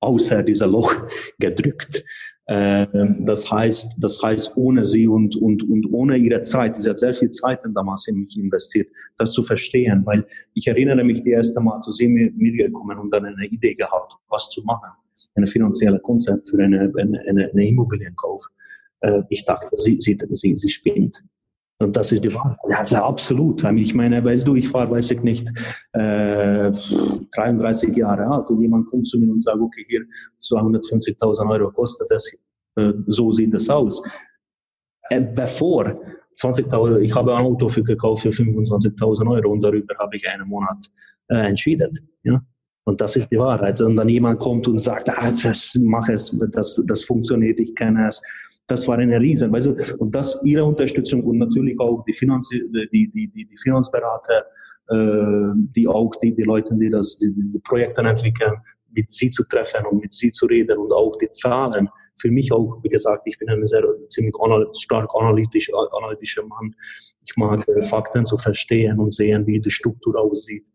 außer 0.00 0.42
dieser 0.42 0.66
Loch 0.66 0.92
gedrückt. 1.38 2.04
Ähm, 2.46 3.24
das 3.24 3.50
heißt, 3.50 3.94
das 3.98 4.22
heißt, 4.22 4.52
ohne 4.56 4.84
sie 4.84 5.08
und, 5.08 5.34
und, 5.36 5.62
und 5.62 5.86
ohne 5.92 6.16
ihre 6.16 6.42
Zeit, 6.42 6.76
sie 6.76 6.88
hat 6.90 6.98
sehr 6.98 7.14
viel 7.14 7.30
Zeit 7.30 7.60
damals 7.74 8.06
in 8.06 8.20
mich 8.20 8.38
investiert, 8.38 8.88
das 9.16 9.32
zu 9.32 9.42
verstehen, 9.42 10.02
weil 10.04 10.26
ich 10.52 10.66
erinnere 10.66 11.04
mich, 11.04 11.22
die 11.22 11.30
erste 11.30 11.60
Mal 11.60 11.80
zu 11.80 11.92
sie 11.92 12.06
mir 12.06 12.52
gekommen 12.52 12.98
und 12.98 13.10
dann 13.10 13.24
eine 13.24 13.46
Idee 13.46 13.74
gehabt, 13.74 14.14
was 14.28 14.50
zu 14.50 14.62
machen, 14.64 14.90
eine 15.34 15.46
finanzielle 15.46 15.98
Konzept 16.00 16.50
für 16.50 16.62
eine, 16.62 16.92
eine, 16.98 17.20
eine, 17.26 17.50
eine 17.50 17.66
Immobilienkauf. 17.66 18.46
Äh, 19.00 19.22
ich 19.30 19.46
dachte, 19.46 19.68
sie, 19.78 19.98
sie, 20.00 20.18
sie, 20.30 20.56
sie 20.56 20.68
spinnt. 20.68 21.24
Und 21.78 21.96
das 21.96 22.12
ist 22.12 22.22
die 22.22 22.32
Wahrheit. 22.32 22.56
Ja, 22.68 22.78
also 22.78 22.96
absolut. 22.96 23.64
Ich 23.64 23.94
meine, 23.94 24.24
weißt 24.24 24.46
du, 24.46 24.54
ich 24.54 24.72
war, 24.72 24.90
weiß 24.90 25.10
ich 25.10 25.22
nicht, 25.22 25.48
äh, 25.92 26.70
33 27.34 27.96
Jahre 27.96 28.26
alt 28.26 28.48
und 28.48 28.60
jemand 28.60 28.86
kommt 28.86 29.06
zu 29.08 29.18
mir 29.18 29.30
und 29.32 29.42
sagt, 29.42 29.58
okay, 29.58 29.84
hier 29.88 30.02
250.000 30.42 31.50
Euro 31.50 31.72
kostet 31.72 32.10
das, 32.10 32.32
äh, 32.76 32.92
so 33.06 33.32
sieht 33.32 33.52
das 33.52 33.68
aus. 33.68 34.02
Äh, 35.10 35.20
bevor 35.20 36.00
20.000, 36.40 36.98
ich 36.98 37.14
habe 37.14 37.34
ein 37.36 37.44
Auto 37.44 37.68
für 37.68 37.82
gekauft 37.82 38.22
für 38.22 38.30
25.000 38.30 39.28
Euro 39.30 39.50
und 39.50 39.60
darüber 39.60 39.94
habe 39.98 40.16
ich 40.16 40.28
einen 40.28 40.48
Monat 40.48 40.86
äh, 41.28 41.48
entschieden. 41.48 41.90
Ja? 42.22 42.40
Und 42.84 43.00
das 43.00 43.16
ist 43.16 43.30
die 43.30 43.38
Wahrheit. 43.38 43.80
Und 43.80 43.96
dann 43.96 44.08
jemand 44.08 44.38
kommt 44.38 44.68
und 44.68 44.78
sagt, 44.78 45.10
ah, 45.10 45.30
das, 45.42 45.76
mach 45.80 46.08
es, 46.08 46.38
das, 46.52 46.80
das 46.86 47.02
funktioniert, 47.02 47.58
ich 47.58 47.74
kenne 47.74 48.08
es 48.08 48.22
das 48.66 48.88
war 48.88 48.98
eine 48.98 49.20
Riesen, 49.20 49.52
du, 49.52 49.76
und 49.98 50.14
das 50.14 50.40
ihre 50.44 50.64
Unterstützung 50.64 51.22
und 51.24 51.38
natürlich 51.38 51.78
auch 51.78 52.02
die, 52.06 52.14
Finanz, 52.14 52.48
die, 52.48 52.88
die, 52.92 53.10
die, 53.10 53.46
die 53.46 53.56
Finanzberater, 53.56 54.44
äh, 54.88 55.52
die 55.76 55.86
auch 55.86 56.14
die, 56.16 56.34
die 56.34 56.42
Leute, 56.42 56.74
die 56.74 56.88
das, 56.88 57.18
die, 57.18 57.34
die 57.36 57.58
Projekte 57.58 58.00
entwickeln, 58.02 58.54
mit 58.92 59.12
sie 59.12 59.28
zu 59.28 59.44
treffen 59.44 59.84
und 59.86 60.00
mit 60.00 60.12
sie 60.12 60.30
zu 60.30 60.46
reden 60.46 60.78
und 60.78 60.92
auch 60.92 61.16
die 61.18 61.30
Zahlen. 61.30 61.88
Für 62.16 62.30
mich 62.30 62.52
auch, 62.52 62.78
wie 62.82 62.88
gesagt, 62.88 63.26
ich 63.26 63.36
bin 63.38 63.50
ein 63.50 63.66
sehr 63.66 63.82
ziemlich 64.08 64.34
stark 64.78 65.10
analytisch, 65.14 65.70
analytischer 65.92 66.46
Mann. 66.46 66.74
Ich 67.24 67.36
mag 67.36 67.66
äh, 67.68 67.82
Fakten 67.82 68.24
zu 68.24 68.38
verstehen 68.38 68.98
und 68.98 69.12
sehen, 69.12 69.46
wie 69.46 69.60
die 69.60 69.70
Struktur 69.70 70.18
aussieht. 70.18 70.66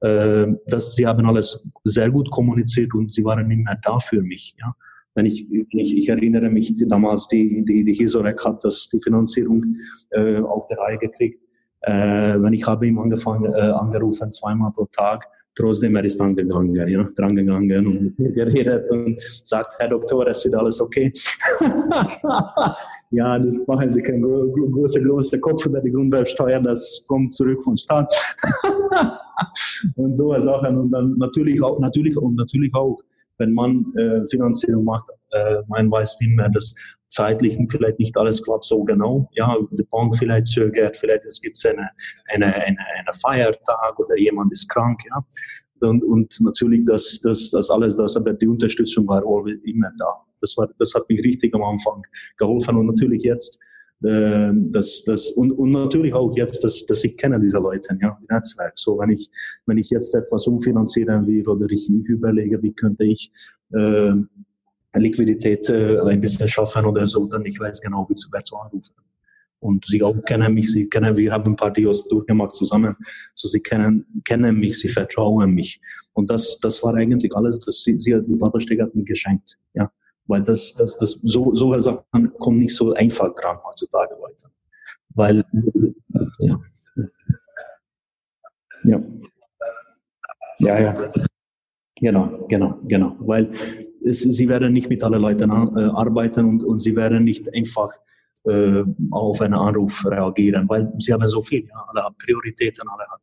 Äh, 0.00 0.46
das, 0.66 0.94
sie 0.94 1.06
haben 1.06 1.26
alles 1.26 1.66
sehr 1.82 2.10
gut 2.10 2.30
kommuniziert 2.30 2.94
und 2.94 3.12
sie 3.12 3.24
waren 3.24 3.50
immer 3.50 3.76
da 3.82 3.98
für 3.98 4.22
mich. 4.22 4.54
Ja. 4.60 4.74
Wenn 5.14 5.26
ich, 5.26 5.46
ich, 5.50 5.96
ich 5.96 6.08
erinnere 6.08 6.50
mich, 6.50 6.74
damals 6.88 7.28
die, 7.28 7.64
die, 7.64 7.84
die 7.84 7.94
Hisorek 7.94 8.44
hat 8.44 8.64
das, 8.64 8.88
die 8.90 9.00
Finanzierung 9.00 9.76
äh, 10.10 10.38
auf 10.38 10.66
der 10.68 10.78
Reihe 10.78 10.98
gekriegt. 10.98 11.40
Äh, 11.82 12.40
wenn 12.40 12.52
ich 12.52 12.66
habe 12.66 12.86
ihm 12.86 12.98
angefangen, 12.98 13.52
äh, 13.52 13.58
angerufen, 13.58 14.32
zweimal 14.32 14.72
pro 14.72 14.86
Tag, 14.86 15.28
trotzdem 15.54 15.94
er 15.96 16.04
ist 16.04 16.20
angegangen, 16.20 16.74
ja, 16.74 17.04
drangegangen 17.16 17.86
und 17.86 18.02
mit 18.02 18.18
mir 18.18 18.32
geredet 18.32 18.90
und 18.90 19.20
sagt, 19.44 19.74
Herr 19.78 19.88
Doktor, 19.88 20.26
es 20.26 20.44
wird 20.44 20.54
alles 20.54 20.80
okay. 20.80 21.12
ja, 23.10 23.38
das 23.38 23.64
machen 23.66 23.90
Sie 23.90 24.02
keinen 24.02 24.22
großen, 24.22 25.04
großen 25.04 25.40
Kopf 25.40 25.64
über 25.66 25.80
die 25.80 25.92
Grunderwerbsteuer, 25.92 26.60
das 26.60 27.04
kommt 27.06 27.32
zurück 27.32 27.62
vom 27.62 27.76
Staat. 27.76 28.12
und 29.96 30.14
so 30.14 30.34
Sachen 30.40 30.78
und 30.78 30.90
dann 30.90 31.16
natürlich 31.18 31.62
auch, 31.62 31.78
natürlich 31.78 32.16
und 32.16 32.34
natürlich 32.36 32.74
auch 32.74 32.98
wenn 33.38 33.52
man 33.52 33.84
äh, 33.96 34.26
Finanzierung 34.28 34.84
macht, 34.84 35.08
äh, 35.30 35.62
man 35.68 35.90
weiß 35.90 36.18
mehr, 36.20 36.48
dass 36.48 36.74
zeitlich 37.08 37.56
vielleicht 37.68 37.98
nicht 37.98 38.16
alles 38.16 38.42
klappt 38.42 38.64
so 38.64 38.82
genau. 38.84 39.28
Ja, 39.34 39.56
die 39.70 39.84
Bank 39.84 40.16
vielleicht 40.16 40.46
zögert, 40.46 40.96
vielleicht 40.96 41.24
es 41.24 41.40
gibt 41.40 41.64
eine, 41.64 41.88
eine, 42.26 42.46
eine, 42.54 42.78
eine 42.78 43.14
Feiertag 43.20 43.98
oder 43.98 44.16
jemand 44.16 44.52
ist 44.52 44.68
krank, 44.68 45.00
ja. 45.08 45.24
Und, 45.80 46.02
und 46.02 46.40
natürlich 46.40 46.84
das, 46.86 47.20
das, 47.22 47.50
das 47.50 47.70
alles, 47.70 47.96
das, 47.96 48.16
aber 48.16 48.32
die 48.32 48.46
Unterstützung 48.46 49.06
war 49.06 49.22
immer 49.64 49.90
da. 49.98 50.24
Das 50.40 50.56
war, 50.56 50.68
das 50.78 50.94
hat 50.94 51.08
mich 51.08 51.22
richtig 51.22 51.54
am 51.54 51.62
Anfang 51.62 52.02
geholfen 52.38 52.76
und 52.76 52.86
natürlich 52.86 53.22
jetzt, 53.22 53.58
äh, 54.02 54.50
das, 54.52 55.04
das, 55.04 55.30
und, 55.30 55.52
und 55.52 55.70
natürlich 55.70 56.14
auch 56.14 56.36
jetzt, 56.36 56.64
dass, 56.64 56.84
dass 56.86 57.04
ich 57.04 57.16
kenne 57.16 57.40
diese 57.40 57.58
Leute, 57.58 57.96
ja, 58.00 58.18
im 58.20 58.26
Netzwerk. 58.34 58.72
So, 58.76 58.98
wenn 58.98 59.10
ich, 59.10 59.30
wenn 59.66 59.78
ich 59.78 59.90
jetzt 59.90 60.14
etwas 60.14 60.46
umfinanzieren 60.46 61.26
will 61.26 61.46
oder 61.48 61.66
ich 61.70 61.88
überlege, 61.88 62.62
wie 62.62 62.72
könnte 62.72 63.04
ich 63.04 63.32
äh, 63.72 64.12
Liquidität 64.94 65.68
äh, 65.68 66.00
ein 66.00 66.20
bisschen 66.20 66.48
schaffen 66.48 66.84
oder 66.84 67.06
so, 67.06 67.26
dann 67.26 67.44
ich 67.46 67.58
weiß 67.58 67.80
genau, 67.80 68.06
wie 68.08 68.14
zu, 68.14 68.28
wer 68.32 68.42
zu 68.42 68.56
anrufen. 68.56 68.94
Und 69.60 69.86
sie 69.86 70.02
auch 70.02 70.22
kennen 70.24 70.52
mich, 70.52 70.70
sie 70.70 70.88
kennen, 70.88 71.16
wir 71.16 71.32
haben 71.32 71.52
ein 71.52 71.56
paar 71.56 71.72
Dios 71.72 72.06
durchgemacht 72.06 72.52
zusammen, 72.52 72.94
so 73.34 73.48
sie 73.48 73.60
kennen, 73.60 74.04
kennen 74.24 74.58
mich, 74.58 74.78
sie 74.78 74.90
vertrauen 74.90 75.52
mich. 75.52 75.80
Und 76.12 76.30
das, 76.30 76.58
das 76.60 76.82
war 76.82 76.94
eigentlich 76.94 77.34
alles, 77.34 77.58
das 77.60 77.82
sie, 77.82 77.98
sie 77.98 78.10
die 78.10 78.36
Barbara 78.36 78.60
Steg 78.60 78.82
hat 78.82 78.94
mir 78.94 79.04
geschenkt, 79.04 79.56
ja. 79.72 79.90
Weil 80.26 80.42
das, 80.42 80.74
das, 80.74 80.98
das, 80.98 81.20
so, 81.22 81.54
so 81.54 81.78
Sachen 81.80 82.32
kommen 82.38 82.58
nicht 82.58 82.74
so 82.74 82.92
einfach 82.94 83.34
dran 83.34 83.58
heutzutage 83.64 84.14
weiter. 84.14 84.50
Weil, 85.10 85.44
ja. 86.40 86.58
Ja. 88.84 89.00
Ja, 90.58 90.80
ja. 90.80 91.12
Genau, 92.00 92.46
genau, 92.48 92.78
genau. 92.84 93.16
Weil 93.20 93.50
es, 94.04 94.20
sie 94.22 94.48
werden 94.48 94.72
nicht 94.72 94.88
mit 94.88 95.02
allen 95.02 95.20
Leuten 95.20 95.50
äh, 95.50 95.84
arbeiten 95.94 96.46
und, 96.46 96.62
und 96.64 96.78
sie 96.80 96.94
werden 96.96 97.24
nicht 97.24 97.52
einfach 97.54 97.92
äh, 98.44 98.84
auf 99.10 99.40
einen 99.40 99.54
Anruf 99.54 100.04
reagieren, 100.04 100.68
weil 100.68 100.92
sie 100.98 101.12
haben 101.12 101.26
so 101.28 101.42
viel, 101.42 101.66
ja, 101.66 101.86
alle 101.88 102.02
haben 102.02 102.16
Prioritäten, 102.18 102.86
alle 102.88 103.04
haben 103.08 103.22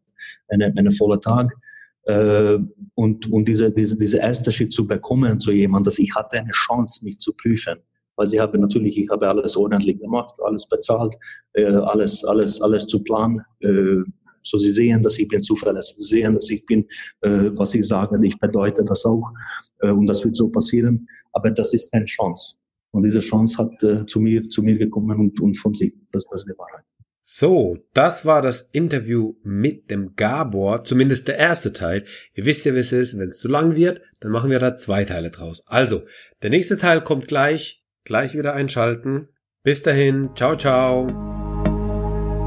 einen, 0.49 0.77
einen 0.77 0.91
vollen 0.91 1.21
Tag 1.21 1.51
äh, 1.51 1.70
und, 2.03 3.31
und 3.31 3.47
diese, 3.47 3.71
diese, 3.71 3.95
diese 3.95 4.17
erste 4.17 4.51
Schritt 4.51 4.73
zu 4.73 4.87
bekommen 4.87 5.39
zu 5.39 5.51
jemandem, 5.51 5.85
dass 5.85 5.99
ich 5.99 6.13
hatte 6.15 6.39
eine 6.39 6.51
Chance, 6.51 7.05
mich 7.05 7.19
zu 7.19 7.31
prüfen. 7.33 7.77
Weil 8.15 8.27
sie 8.27 8.39
haben 8.39 8.59
natürlich, 8.59 8.97
ich 8.97 9.09
habe 9.09 9.27
alles 9.27 9.55
ordentlich 9.55 9.99
gemacht, 9.99 10.35
alles 10.43 10.67
bezahlt, 10.67 11.15
äh, 11.53 11.65
alles, 11.65 12.23
alles, 12.23 12.61
alles 12.61 12.87
zu 12.87 13.01
planen. 13.03 13.41
Äh, 13.61 14.03
so 14.43 14.57
sie 14.57 14.71
sehen, 14.71 15.03
dass 15.03 15.17
ich 15.19 15.27
bin 15.27 15.43
zuverlässig, 15.43 15.95
sie 15.97 16.21
sehen, 16.21 16.35
dass 16.35 16.49
ich 16.49 16.65
bin, 16.65 16.85
äh, 17.21 17.51
was 17.53 17.73
ich 17.75 17.87
sage, 17.87 18.19
ich 18.25 18.37
bedeute 18.39 18.83
das 18.83 19.05
auch 19.05 19.31
äh, 19.79 19.91
und 19.91 20.07
das 20.07 20.23
wird 20.23 20.35
so 20.35 20.49
passieren. 20.49 21.07
Aber 21.31 21.51
das 21.51 21.73
ist 21.73 21.93
eine 21.93 22.05
Chance. 22.05 22.55
Und 22.91 23.03
diese 23.03 23.21
Chance 23.21 23.57
hat 23.57 23.83
äh, 23.83 24.05
zu 24.05 24.19
mir, 24.19 24.47
zu 24.49 24.61
mir 24.61 24.77
gekommen 24.77 25.19
und, 25.19 25.39
und 25.39 25.57
von 25.57 25.73
sie. 25.73 25.93
Das, 26.11 26.25
das 26.25 26.41
ist 26.41 26.49
die 26.49 26.57
Wahrheit. 26.57 26.83
So, 27.23 27.77
das 27.93 28.25
war 28.25 28.41
das 28.41 28.61
Interview 28.61 29.35
mit 29.43 29.91
dem 29.91 30.15
Gabor, 30.15 30.83
zumindest 30.83 31.27
der 31.27 31.37
erste 31.37 31.71
Teil. 31.71 32.03
Ihr 32.33 32.45
wisst 32.45 32.65
ja, 32.65 32.73
wie 32.73 32.79
es 32.79 32.91
ist, 32.91 33.19
wenn 33.19 33.29
es 33.29 33.37
zu 33.37 33.47
lang 33.47 33.75
wird, 33.75 34.01
dann 34.21 34.31
machen 34.31 34.49
wir 34.49 34.57
da 34.57 34.75
zwei 34.75 35.05
Teile 35.05 35.29
draus. 35.29 35.63
Also, 35.67 36.01
der 36.41 36.49
nächste 36.49 36.79
Teil 36.79 37.01
kommt 37.01 37.27
gleich, 37.27 37.83
gleich 38.05 38.35
wieder 38.35 38.55
einschalten. 38.55 39.27
Bis 39.63 39.83
dahin, 39.83 40.31
ciao, 40.35 40.55
ciao. 40.55 41.05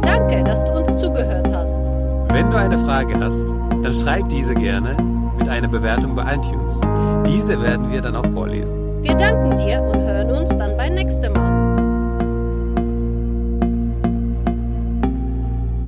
Danke, 0.02 0.42
dass 0.42 0.64
du 0.64 0.72
uns 0.72 1.00
zugehört 1.00 1.46
hast. 1.52 1.74
Wenn 2.34 2.50
du 2.50 2.56
eine 2.56 2.78
Frage 2.78 3.14
hast, 3.20 3.46
dann 3.84 3.94
schreib 3.94 4.28
diese 4.28 4.54
gerne 4.54 4.96
mit 5.38 5.48
einer 5.48 5.68
Bewertung 5.68 6.16
bei 6.16 6.34
iTunes. 6.34 6.80
Diese 7.32 7.62
werden 7.62 7.92
wir 7.92 8.00
dann 8.00 8.16
auch 8.16 8.26
vorlesen. 8.32 9.02
Wir 9.04 9.14
danken 9.14 9.56
dir 9.56 9.80
und 9.82 10.02
hören 10.02 10.30
uns 10.32 10.50
dann 10.50 10.76
beim 10.76 10.94
nächsten 10.94 11.32
Mal. 11.32 11.33